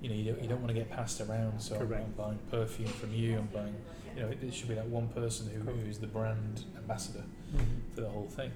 [0.00, 1.60] You know, you don't, you don't want to get passed around.
[1.60, 2.04] So I'm, Correct.
[2.04, 3.38] I'm buying perfume from you.
[3.38, 3.74] I'm buying,
[4.14, 7.24] you know, it, it should be that one person who, who's the brand ambassador
[7.54, 7.94] Mhm.
[7.94, 8.52] for the whole thing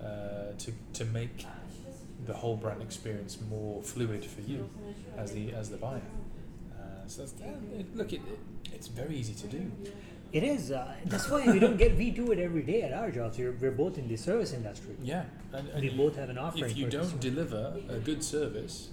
[0.00, 1.46] uh, to to make
[2.26, 4.68] the whole brand experience more fluid for you
[5.16, 6.02] as the as the buyer.
[6.78, 7.32] Uh, so that's,
[7.80, 8.38] it, look, it, it,
[8.72, 9.72] it's very easy to do.
[10.30, 10.70] It is.
[10.70, 11.96] Uh, that's why we don't get.
[11.96, 13.38] We do it every day at our jobs.
[13.38, 14.94] We're, we're both in the service industry.
[15.02, 16.64] Yeah, and, and We both have an offering.
[16.70, 18.90] if you don't deliver a good service,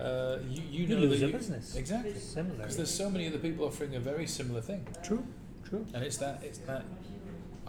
[0.00, 1.76] uh, you, you You know lose that a you, business.
[1.76, 2.14] Exactly.
[2.18, 2.56] Similar.
[2.56, 5.24] Because there's so many other people offering a very similar thing, True.
[5.68, 5.86] True.
[5.94, 6.82] and it's that it's that.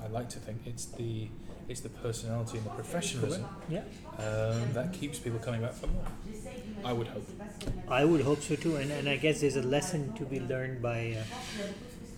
[0.04, 1.28] I like to think it's the
[1.70, 3.84] it's the personality and the professionalism Yeah.
[4.18, 6.04] um, that keeps people coming back for more.
[6.84, 7.26] I would hope.
[7.88, 10.82] I would hope so too, and, and I guess there's a lesson to be learned
[10.82, 11.24] by uh,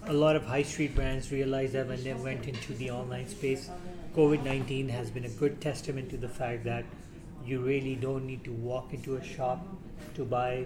[0.07, 3.69] a lot of high street brands realized that when they went into the online space,
[4.15, 6.85] COVID 19 has been a good testament to the fact that
[7.45, 9.65] you really don't need to walk into a shop
[10.15, 10.65] to buy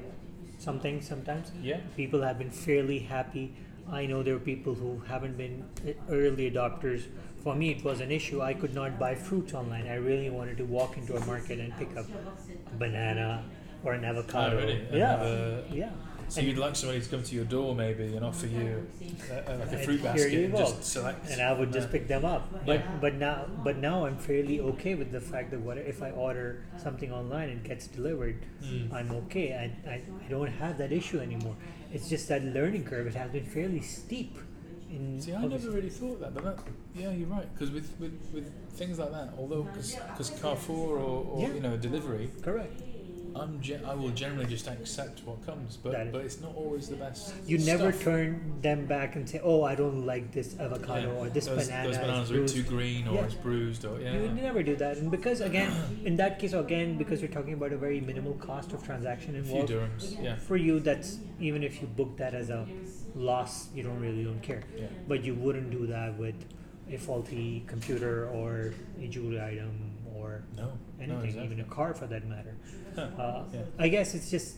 [0.60, 1.52] something sometimes.
[1.62, 1.80] Yeah.
[1.95, 3.54] People have been fairly happy.
[3.91, 5.65] I know there are people who haven't been
[6.10, 7.04] early adopters.
[7.43, 8.41] For me, it was an issue.
[8.41, 9.88] I could not buy fruits online.
[9.88, 12.06] I really wanted to walk into a market and pick up
[12.71, 13.43] a banana
[13.84, 14.58] or an avocado.
[14.58, 14.86] Oh, really?
[14.91, 15.62] Yeah.
[15.71, 15.89] yeah.
[16.30, 18.88] So you'd like somebody to come to your door maybe and offer you
[19.32, 20.60] uh, uh, like a fruit basket and go.
[20.60, 21.30] just select.
[21.32, 22.44] and I would just Uh, pick them up.
[22.65, 22.98] But Yeah.
[23.02, 26.63] but now but now I'm fairly okay with the fact that what if I order
[26.78, 28.94] something online and gets delivered, Mm.
[28.94, 29.48] I'm okay.
[29.63, 31.56] I, I I don't have that issue anymore.
[31.94, 33.08] It's just that learning curve.
[33.08, 34.38] It has been fairly steep
[34.92, 36.58] in See, I never really thought that, but that,
[36.96, 37.48] yeah, you're right.
[37.54, 41.54] Because with, with, with things like that, although because Carrefour or, or Yeah.
[41.54, 42.82] you know delivery, correct.
[43.36, 46.96] I'm ge- I will generally just accept what comes, but but it's not always the
[46.96, 47.34] best.
[47.46, 48.04] You never stuff.
[48.04, 51.20] turn them back and say, "Oh, I don't like this avocado Yeah.
[51.20, 53.26] or this those, banana." Those is bananas are bruised." too green or Yeah.
[53.26, 54.13] it's bruised or yeah.
[54.13, 55.72] You would never do that, and because again,
[56.06, 59.44] in that case, again, because you're talking about a very minimal cost of transaction a
[59.44, 59.72] few involved.
[59.72, 62.65] dirhams, yeah, For you, that's even if you book that as a
[63.15, 64.63] loss, you don't really don't care.
[64.78, 64.88] yeah.
[65.08, 66.36] But you wouldn't do that with
[66.92, 69.72] a faulty computer or a jewelry item
[70.15, 71.46] or No, no, anything, exactly.
[71.46, 72.56] even a car for that matter.
[72.96, 73.02] Huh.
[73.18, 73.62] Uh, Yeah.
[73.78, 74.58] I guess it's just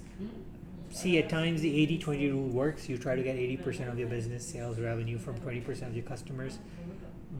[0.90, 2.90] see at times the 80-20 rule works.
[2.90, 6.60] You try to get 80% of your business sales revenue from 20% of your customers.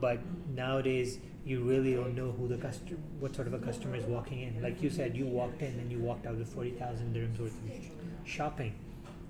[0.00, 0.20] But
[0.54, 4.40] nowadays you really don't know who the customer what sort of a customer is walking
[4.40, 4.62] in.
[4.62, 8.26] Like you said, you walked in and you walked out with 40,000 dirhams worth of
[8.26, 8.74] shopping.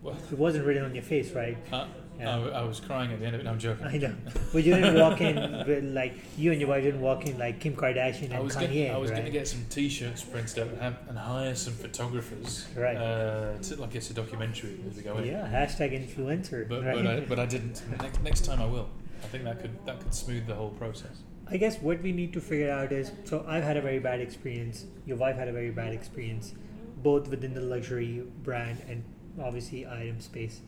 [0.02, 1.56] Well, It wasn't written on your face, right?
[1.72, 2.11] uh, Yeah.
[2.28, 3.44] I, w- I was crying at the end of it.
[3.44, 3.86] No, I'm joking.
[3.86, 4.14] I know.
[4.52, 7.60] But you didn't walk in with like you and your wife didn't walk in like
[7.60, 9.16] Kim Kardashian and I was Kanye, gonna, I was right?
[9.16, 12.66] going to get some T-shirts printed up and, and hire some photographers.
[12.76, 12.96] Right.
[12.96, 15.26] Uh, to, like it's a documentary as we go in.
[15.26, 16.68] yeah, hashtag influencer.
[16.68, 16.94] But right?
[16.94, 17.82] but I, but I didn't.
[18.00, 18.88] Next, next time I will.
[19.22, 21.22] I think that could that could smooth the whole process.
[21.48, 24.20] I guess what we need to figure out is so I've had a very bad
[24.20, 24.86] experience.
[25.06, 26.54] Your wife had a very bad experience,
[27.02, 29.04] both within the luxury brand and
[29.40, 30.60] obviously item space.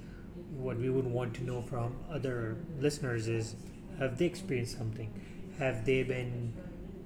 [0.57, 3.55] What we would want to know from other listeners is
[3.99, 5.13] have they experienced something?
[5.59, 6.53] Have they been,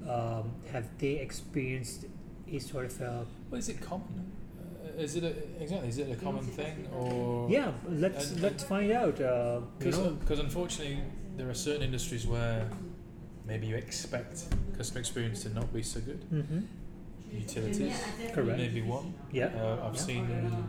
[0.09, 2.07] um, have they experienced
[2.51, 4.33] a sort of a, Well, is it common?
[4.59, 5.89] Uh, is it a, exactly?
[5.89, 9.21] Is it a common thing or yeah, let's, And- let's find out.
[9.21, 10.99] Uh, Because unfortunately,
[11.37, 12.69] there are certain industries where
[13.47, 14.45] maybe you expect
[14.77, 16.23] customer experience to not be so good.
[16.31, 16.61] hmm
[17.33, 17.95] Utilities,
[18.33, 18.59] Correct.
[18.59, 19.15] maybe one.
[19.33, 19.47] Yeah.
[19.47, 20.01] Uh, I've Yeah.
[20.01, 20.65] seen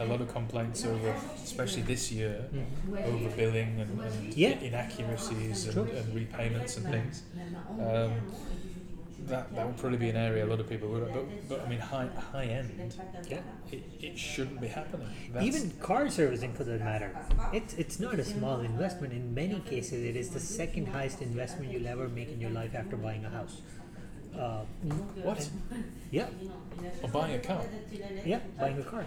[0.00, 3.04] a lot of complaints over, especially this year, Mhm.
[3.06, 4.58] over billing and, and Yeah.
[4.60, 7.22] inaccuracies and, and repayments and things.
[7.80, 8.12] Um,
[9.26, 11.10] that that would probably be an area a lot of people would.
[11.12, 12.92] But, but I mean, high high end,
[13.30, 13.38] Yeah.
[13.72, 15.08] it, it shouldn't be happening.
[15.32, 17.10] That's, Even car servicing, for that matter,
[17.52, 19.14] it's it's not a small investment.
[19.14, 22.74] In many cases, it is the second highest investment you'll ever make in your life
[22.74, 23.62] after buying a house.
[24.38, 24.60] Uh,
[25.22, 25.48] what?
[26.10, 26.26] yeah,
[27.02, 27.62] Or buying a car.
[28.24, 29.06] yeah, buying a car.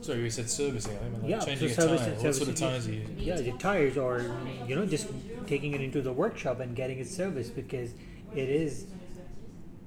[0.00, 0.98] Sorry, you said servicing.
[0.98, 2.10] I mean, like Yeah, changing so a service tire.
[2.12, 3.18] and What sort of servicing, tires are you using?
[3.18, 4.24] Yeah, your tires, or
[4.66, 5.08] you know, just
[5.46, 7.92] taking it into the workshop and getting it serviced because
[8.34, 8.86] it is.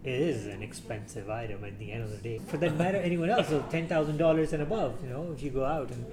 [0.04, 2.39] It is an expensive item at the end of the day.
[2.47, 5.50] For that matter, anyone else, so ten thousand dollars and above, you know, if you
[5.50, 6.06] go out and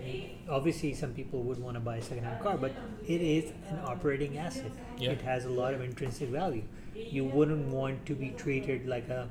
[0.48, 2.72] obviously some people would want to buy a second-hand car, but
[3.06, 4.72] it is an operating asset.
[4.98, 5.10] Yeah.
[5.12, 6.64] It has a lot of intrinsic value.
[6.94, 9.28] You wouldn't want to be treated like a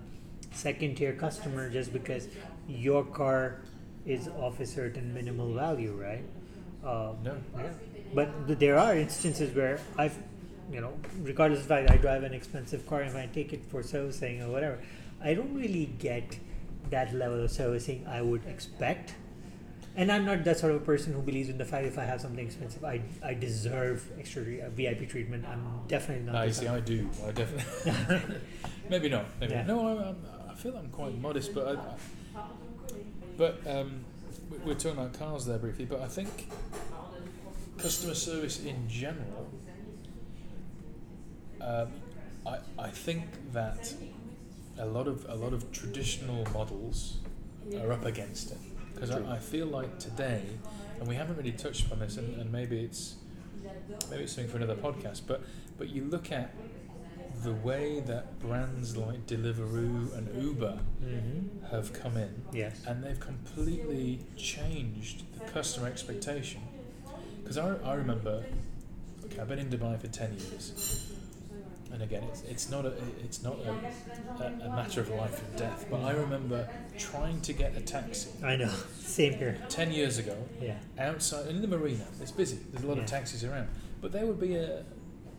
[0.52, 2.28] second-tier customer just because
[2.68, 3.62] your car
[4.06, 6.24] is of a certain minimal value, right?
[6.84, 7.38] Uh, No.
[7.58, 7.70] yeah.
[8.14, 10.18] But there are instances where I've,
[10.72, 13.82] you know, regardless of fact I drive an expensive car and I take it for
[13.82, 14.80] servicing or whatever,
[15.22, 16.38] I don't really get
[16.90, 19.16] that level of servicing I would expect.
[19.96, 22.04] And I'm not that sort of a person who believes in the fact if I
[22.06, 25.46] have something expensive, I, I deserve extra uh, VIP treatment.
[25.48, 26.36] I'm definitely not.
[26.36, 27.08] I see, I do.
[27.26, 28.36] I definitely.
[28.90, 29.26] maybe not.
[29.40, 29.64] Maybe Yeah.
[29.66, 29.88] no.
[29.88, 30.16] I'm, I'm,
[30.50, 31.78] I feel I'm quite modest, but
[32.36, 32.42] I,
[33.38, 34.04] but um,
[34.50, 35.86] we- we're talking about cars there briefly.
[35.86, 36.50] But I think
[37.78, 39.48] customer service in general.
[41.62, 41.92] Um,
[42.46, 43.94] I I think that
[44.78, 47.18] a lot of a lot of traditional models
[47.80, 48.58] are up against it
[48.94, 50.44] because I, I feel like today,
[51.00, 53.16] and we haven't really touched upon this, and, and maybe it's
[54.10, 55.22] maybe it's something for another podcast.
[55.28, 55.42] But
[55.78, 56.52] but you look at
[57.44, 61.70] the way that brands like Deliveroo and Uber Mhm.
[61.72, 62.82] have come in, Yes.
[62.88, 66.62] and they've completely changed the customer expectation.
[67.42, 68.46] Because I, I remember,
[69.26, 71.12] okay, I've been in Dubai for ten years,
[71.94, 75.58] and again, it's, it's not a it's not a, a, a matter of life and
[75.58, 75.86] death.
[75.90, 78.72] But I remember trying to get a taxi I know.
[79.00, 79.58] Same here.
[79.70, 80.78] ten years ago Yeah.
[81.00, 82.06] outside in the marina.
[82.20, 82.58] It's busy.
[82.72, 83.04] There's a lot Yeah.
[83.04, 83.68] of taxis around,
[84.02, 84.84] but there would be a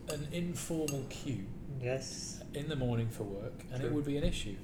[0.09, 1.45] an informal queue
[1.81, 2.39] Yes.
[2.53, 4.55] in the morning for work, and it would be an issue.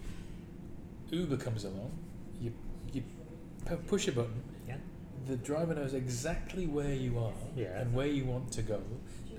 [1.10, 1.92] Uber comes along,
[2.39, 2.54] you
[2.94, 3.04] you
[3.66, 4.78] pu- push a button, Yeah.
[5.28, 7.80] the driver knows exactly where you are Yeah.
[7.82, 8.82] and where you want to go.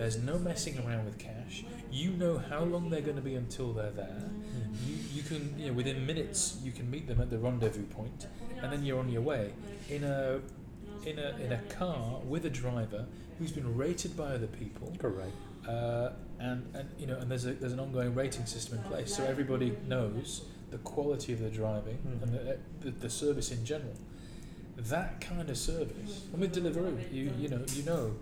[0.02, 1.64] There's no messing around with cash.
[1.92, 4.24] You know how long they're going to be until they're there.
[4.24, 4.88] Mhm.
[4.88, 8.26] You, you can you know within minutes you can meet them at the rendezvous point,
[8.60, 9.52] and then you're on your way
[9.88, 10.40] in a
[11.06, 13.06] in a in a car with a driver
[13.38, 15.30] who's been rated by other people Correct.
[15.68, 19.14] uh, and and you know and there's a there's an ongoing rating system in place
[19.16, 20.42] so everybody knows
[20.72, 22.22] the quality of the driving Mhm.
[22.24, 23.94] and the, the the service in general
[24.76, 28.14] that kind of service and with Deliveroo you you know you know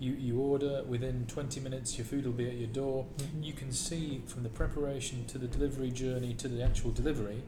[0.00, 3.04] You, you order within 20 minutes, your food will be at your door.
[3.18, 3.44] Mhm.
[3.44, 7.42] You can see from the preparation to the delivery journey to the actual delivery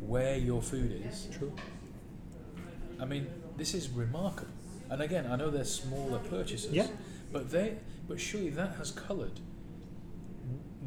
[0.00, 1.28] where your food is.
[1.30, 1.52] True.
[2.98, 4.50] I mean, this is remarkable.
[4.90, 6.88] And again, I know they're smaller purchases, Yeah.
[7.32, 7.76] but they,
[8.08, 9.38] but surely that has coloured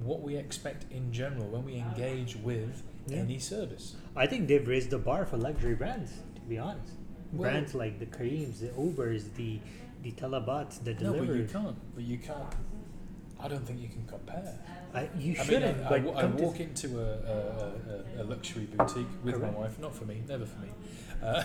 [0.03, 3.19] what we expect in general when we engage with Yeah.
[3.19, 3.95] any service.
[4.17, 6.11] I think they've raised the bar for luxury brands.
[6.35, 6.91] To be honest,
[7.31, 9.59] Well- brands like the Careems, the Ubers, the
[10.05, 11.95] the Talabats, the No, but you can't.
[11.95, 12.53] But you can't.
[13.39, 14.53] I don't think you can compare.
[14.93, 15.81] I, you I mean, shouldn't.
[15.81, 19.53] I, I but I walk into a, a, a, a luxury boutique with Correct.
[19.53, 20.69] my wife, not for me, never for me,
[21.23, 21.43] uh,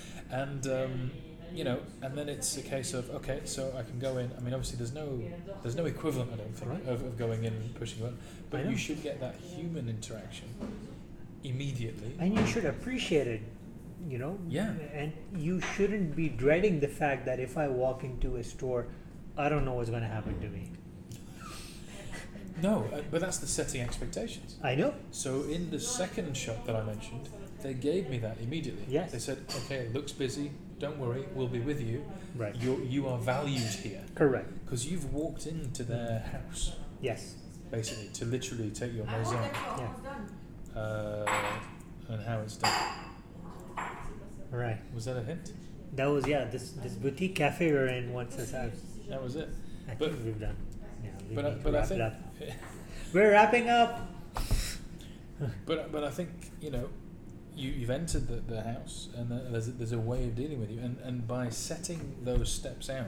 [0.30, 1.10] and um,
[1.52, 4.30] you know, and then it's a case of okay, so I can go in.
[4.38, 5.20] I mean, obviously, there's no
[5.62, 6.86] there's no equivalent, I don't think, Right.
[6.88, 8.10] of, of going in and pushing I
[8.50, 10.48] but you should get that human interaction
[11.42, 12.14] immediately.
[12.20, 13.42] and you should appreciate it.
[14.08, 14.38] You know.
[14.48, 14.72] Yeah.
[14.92, 18.86] And you shouldn't be dreading the fact that if I walk into a store,
[19.36, 20.70] I don't know what's going to happen to me.
[22.62, 24.56] No, uh, but that's the setting expectations.
[24.62, 24.94] I know.
[25.10, 27.28] So in the second shot that I mentioned,
[27.62, 28.84] they gave me that immediately.
[28.88, 29.12] Yes.
[29.12, 30.52] They said, okay, it looks busy.
[30.78, 32.04] Don't worry, we'll be with you.
[32.34, 32.54] Right.
[32.56, 34.50] You're, you are valued here Correct.
[34.64, 37.36] because you've walked into their house Yes.
[37.70, 39.38] basically to literally take your maison
[39.78, 40.80] Yeah.
[40.80, 41.26] uh,
[42.08, 42.72] and how it's done.
[44.50, 44.78] Right.
[44.94, 45.52] Was that a hint?
[45.94, 46.44] That was yeah.
[46.44, 48.70] This this boutique cafe we're in wants us out.
[49.08, 49.48] That was it.
[49.88, 50.56] I But- think we've done.
[51.04, 51.10] Yeah.
[51.28, 52.12] We But I, to but I think.
[53.12, 54.10] We're wrapping up.
[55.64, 56.30] but but I think
[56.60, 56.88] you know,
[57.54, 60.70] you you've entered the, the house and there's a, there's a way of dealing with
[60.70, 63.06] you and and by setting those steps out,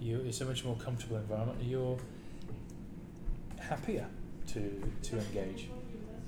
[0.00, 1.58] you it's a much more comfortable environment.
[1.62, 1.98] You're
[3.58, 4.06] happier
[4.48, 5.68] to to engage.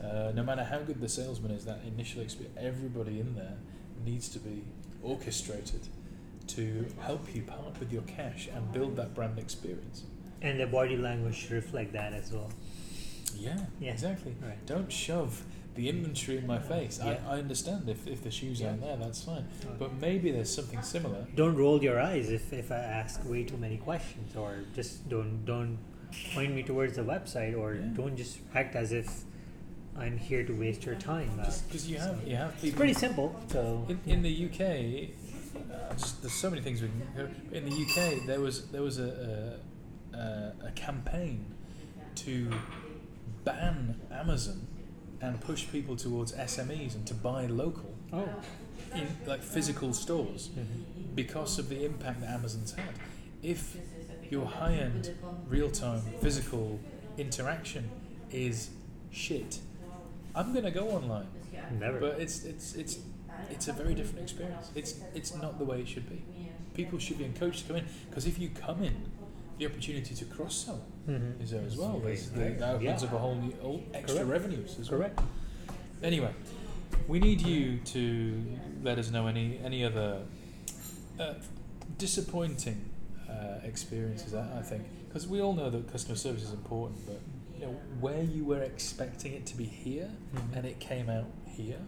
[0.03, 3.55] Uh, no matter how good the salesman is, that initial experience, everybody in there
[4.05, 4.63] needs to be
[5.03, 5.81] orchestrated
[6.49, 10.05] to help you part with your cash and build that brand experience.
[10.41, 12.51] And the body language should reflect that as well.
[13.37, 13.93] Yeah, Yeah.
[13.93, 14.35] exactly.
[14.43, 14.65] Right.
[14.67, 15.45] Don't shove
[15.75, 17.01] the inventory in my face.
[17.03, 17.19] Yeah.
[17.27, 18.69] I, I understand if, if the shoes Yeah.
[18.69, 19.47] aren't there, that's fine.
[19.67, 19.79] Right.
[19.79, 21.27] But maybe there's something similar.
[21.35, 25.45] Don't roll your eyes if, if I ask way too many questions, or just don't
[25.47, 25.79] don't
[26.35, 27.87] point me towards the website, or Yeah.
[27.95, 29.23] don't just act as if
[29.97, 31.31] I'm here to waste your time.
[31.41, 33.39] Uh, Because you have you have it's pretty simple.
[33.49, 35.11] So in, in the UK.
[35.55, 37.35] Uh, just, there's so many things we can.
[37.53, 39.59] In the UK, there was there was a
[40.15, 41.45] a, a, campaign
[42.15, 42.51] to
[43.45, 44.67] ban Amazon
[45.21, 48.29] and push people towards SMEs and to buy local oh,
[48.95, 50.49] in like physical stores.
[50.49, 51.15] mhm.
[51.15, 52.95] because of the impact that Amazon's had.
[53.43, 53.77] If
[54.31, 55.15] your high end,
[55.49, 56.81] real time, physical
[57.19, 57.91] interaction
[58.31, 58.71] is
[59.11, 59.59] shit,
[60.35, 61.27] I'm gonna go online.
[61.79, 61.99] never.
[62.01, 62.99] But it's it's it's
[63.51, 64.71] it's a very different experience.
[64.75, 66.23] It's it's not the way it should be.
[66.75, 68.95] People should be encouraged to come in because if you come in,
[69.59, 71.41] the opportunity to cross sell Mhm.
[71.43, 71.99] is there as well.
[71.99, 73.09] There's the, that opens Yeah.
[73.09, 74.31] up a whole new whole extra Correct.
[74.31, 75.01] revenues as well.
[75.01, 75.21] Correct.
[76.03, 76.33] Anyway,
[77.09, 78.03] we need you to
[78.83, 80.23] let us know any any other
[81.21, 81.35] uh,
[81.99, 82.81] disappointing
[83.29, 84.35] uh, experiences.
[84.35, 87.21] I, I think because we all know that customer service is important, but
[87.63, 90.57] know where you were expecting it to be here Mhm.
[90.57, 91.81] and it came out here,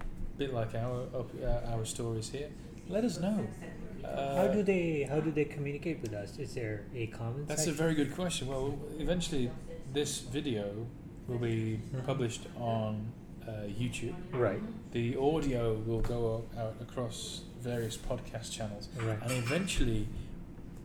[0.00, 2.48] A bit like our uh, our stories here.
[2.88, 3.46] Let us know.
[4.04, 6.38] Uh, how do they how do they communicate with us?
[6.38, 8.48] Is there a comment That's a very good question.
[8.48, 9.50] Well, eventually,
[9.92, 10.64] this video
[11.28, 12.04] will be Mhm.
[12.06, 13.12] published on
[13.46, 13.52] uh,
[13.82, 14.14] YouTube.
[14.32, 14.62] right.
[14.92, 19.18] The audio will go out across various podcast channels, Right.
[19.22, 20.06] and eventually,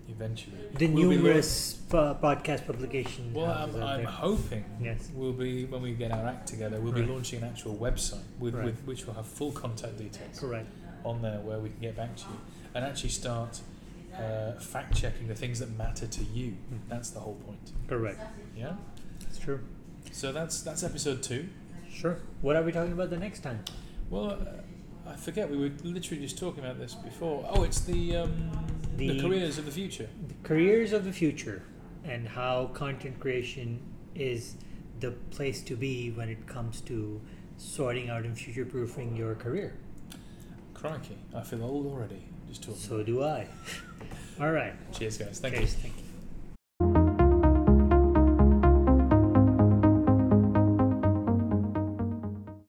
[0.10, 3.34] eventually, The we'll numerous po- podcast publication.
[3.34, 5.10] lau- well, I'm, I'm hoping Yes.
[5.14, 6.80] we'll be when we get our act together.
[6.80, 7.06] We'll Right.
[7.06, 8.66] be launching an actual website with, Right.
[8.66, 10.68] with which will have full contact details Correct.
[11.03, 12.38] on there, where we can get back to you
[12.74, 13.62] and actually start
[14.14, 16.51] uh, fact checking the things that matter to you.
[16.72, 16.80] Mhm.
[16.88, 17.74] That's the whole point.
[17.86, 18.22] Correct.
[18.56, 18.78] Yeah.
[19.28, 19.60] It's true.
[20.14, 21.49] So that's that's episode two.
[21.91, 22.20] Sure.
[22.41, 23.60] What are we talking about the next time?
[24.10, 24.62] Well, uh,
[25.08, 27.45] I forget we were literally just talking about this before.
[27.49, 28.51] Oh, it's the um,
[28.97, 30.10] the, The- careers of the future.
[30.28, 31.64] The careers of the future
[32.03, 33.80] and how content creation
[34.16, 34.56] is
[34.99, 37.20] the place to be when it comes to
[37.58, 39.76] sorting out and future proofing your career.
[40.74, 42.22] Crikey, I feel old already.
[42.47, 42.80] Just talking.
[42.80, 43.47] So do I.
[44.39, 44.74] All right.
[44.93, 45.39] Cheers, guys.
[45.39, 45.74] Thank Cheers.
[45.76, 45.80] you.
[45.82, 46.03] Thank you.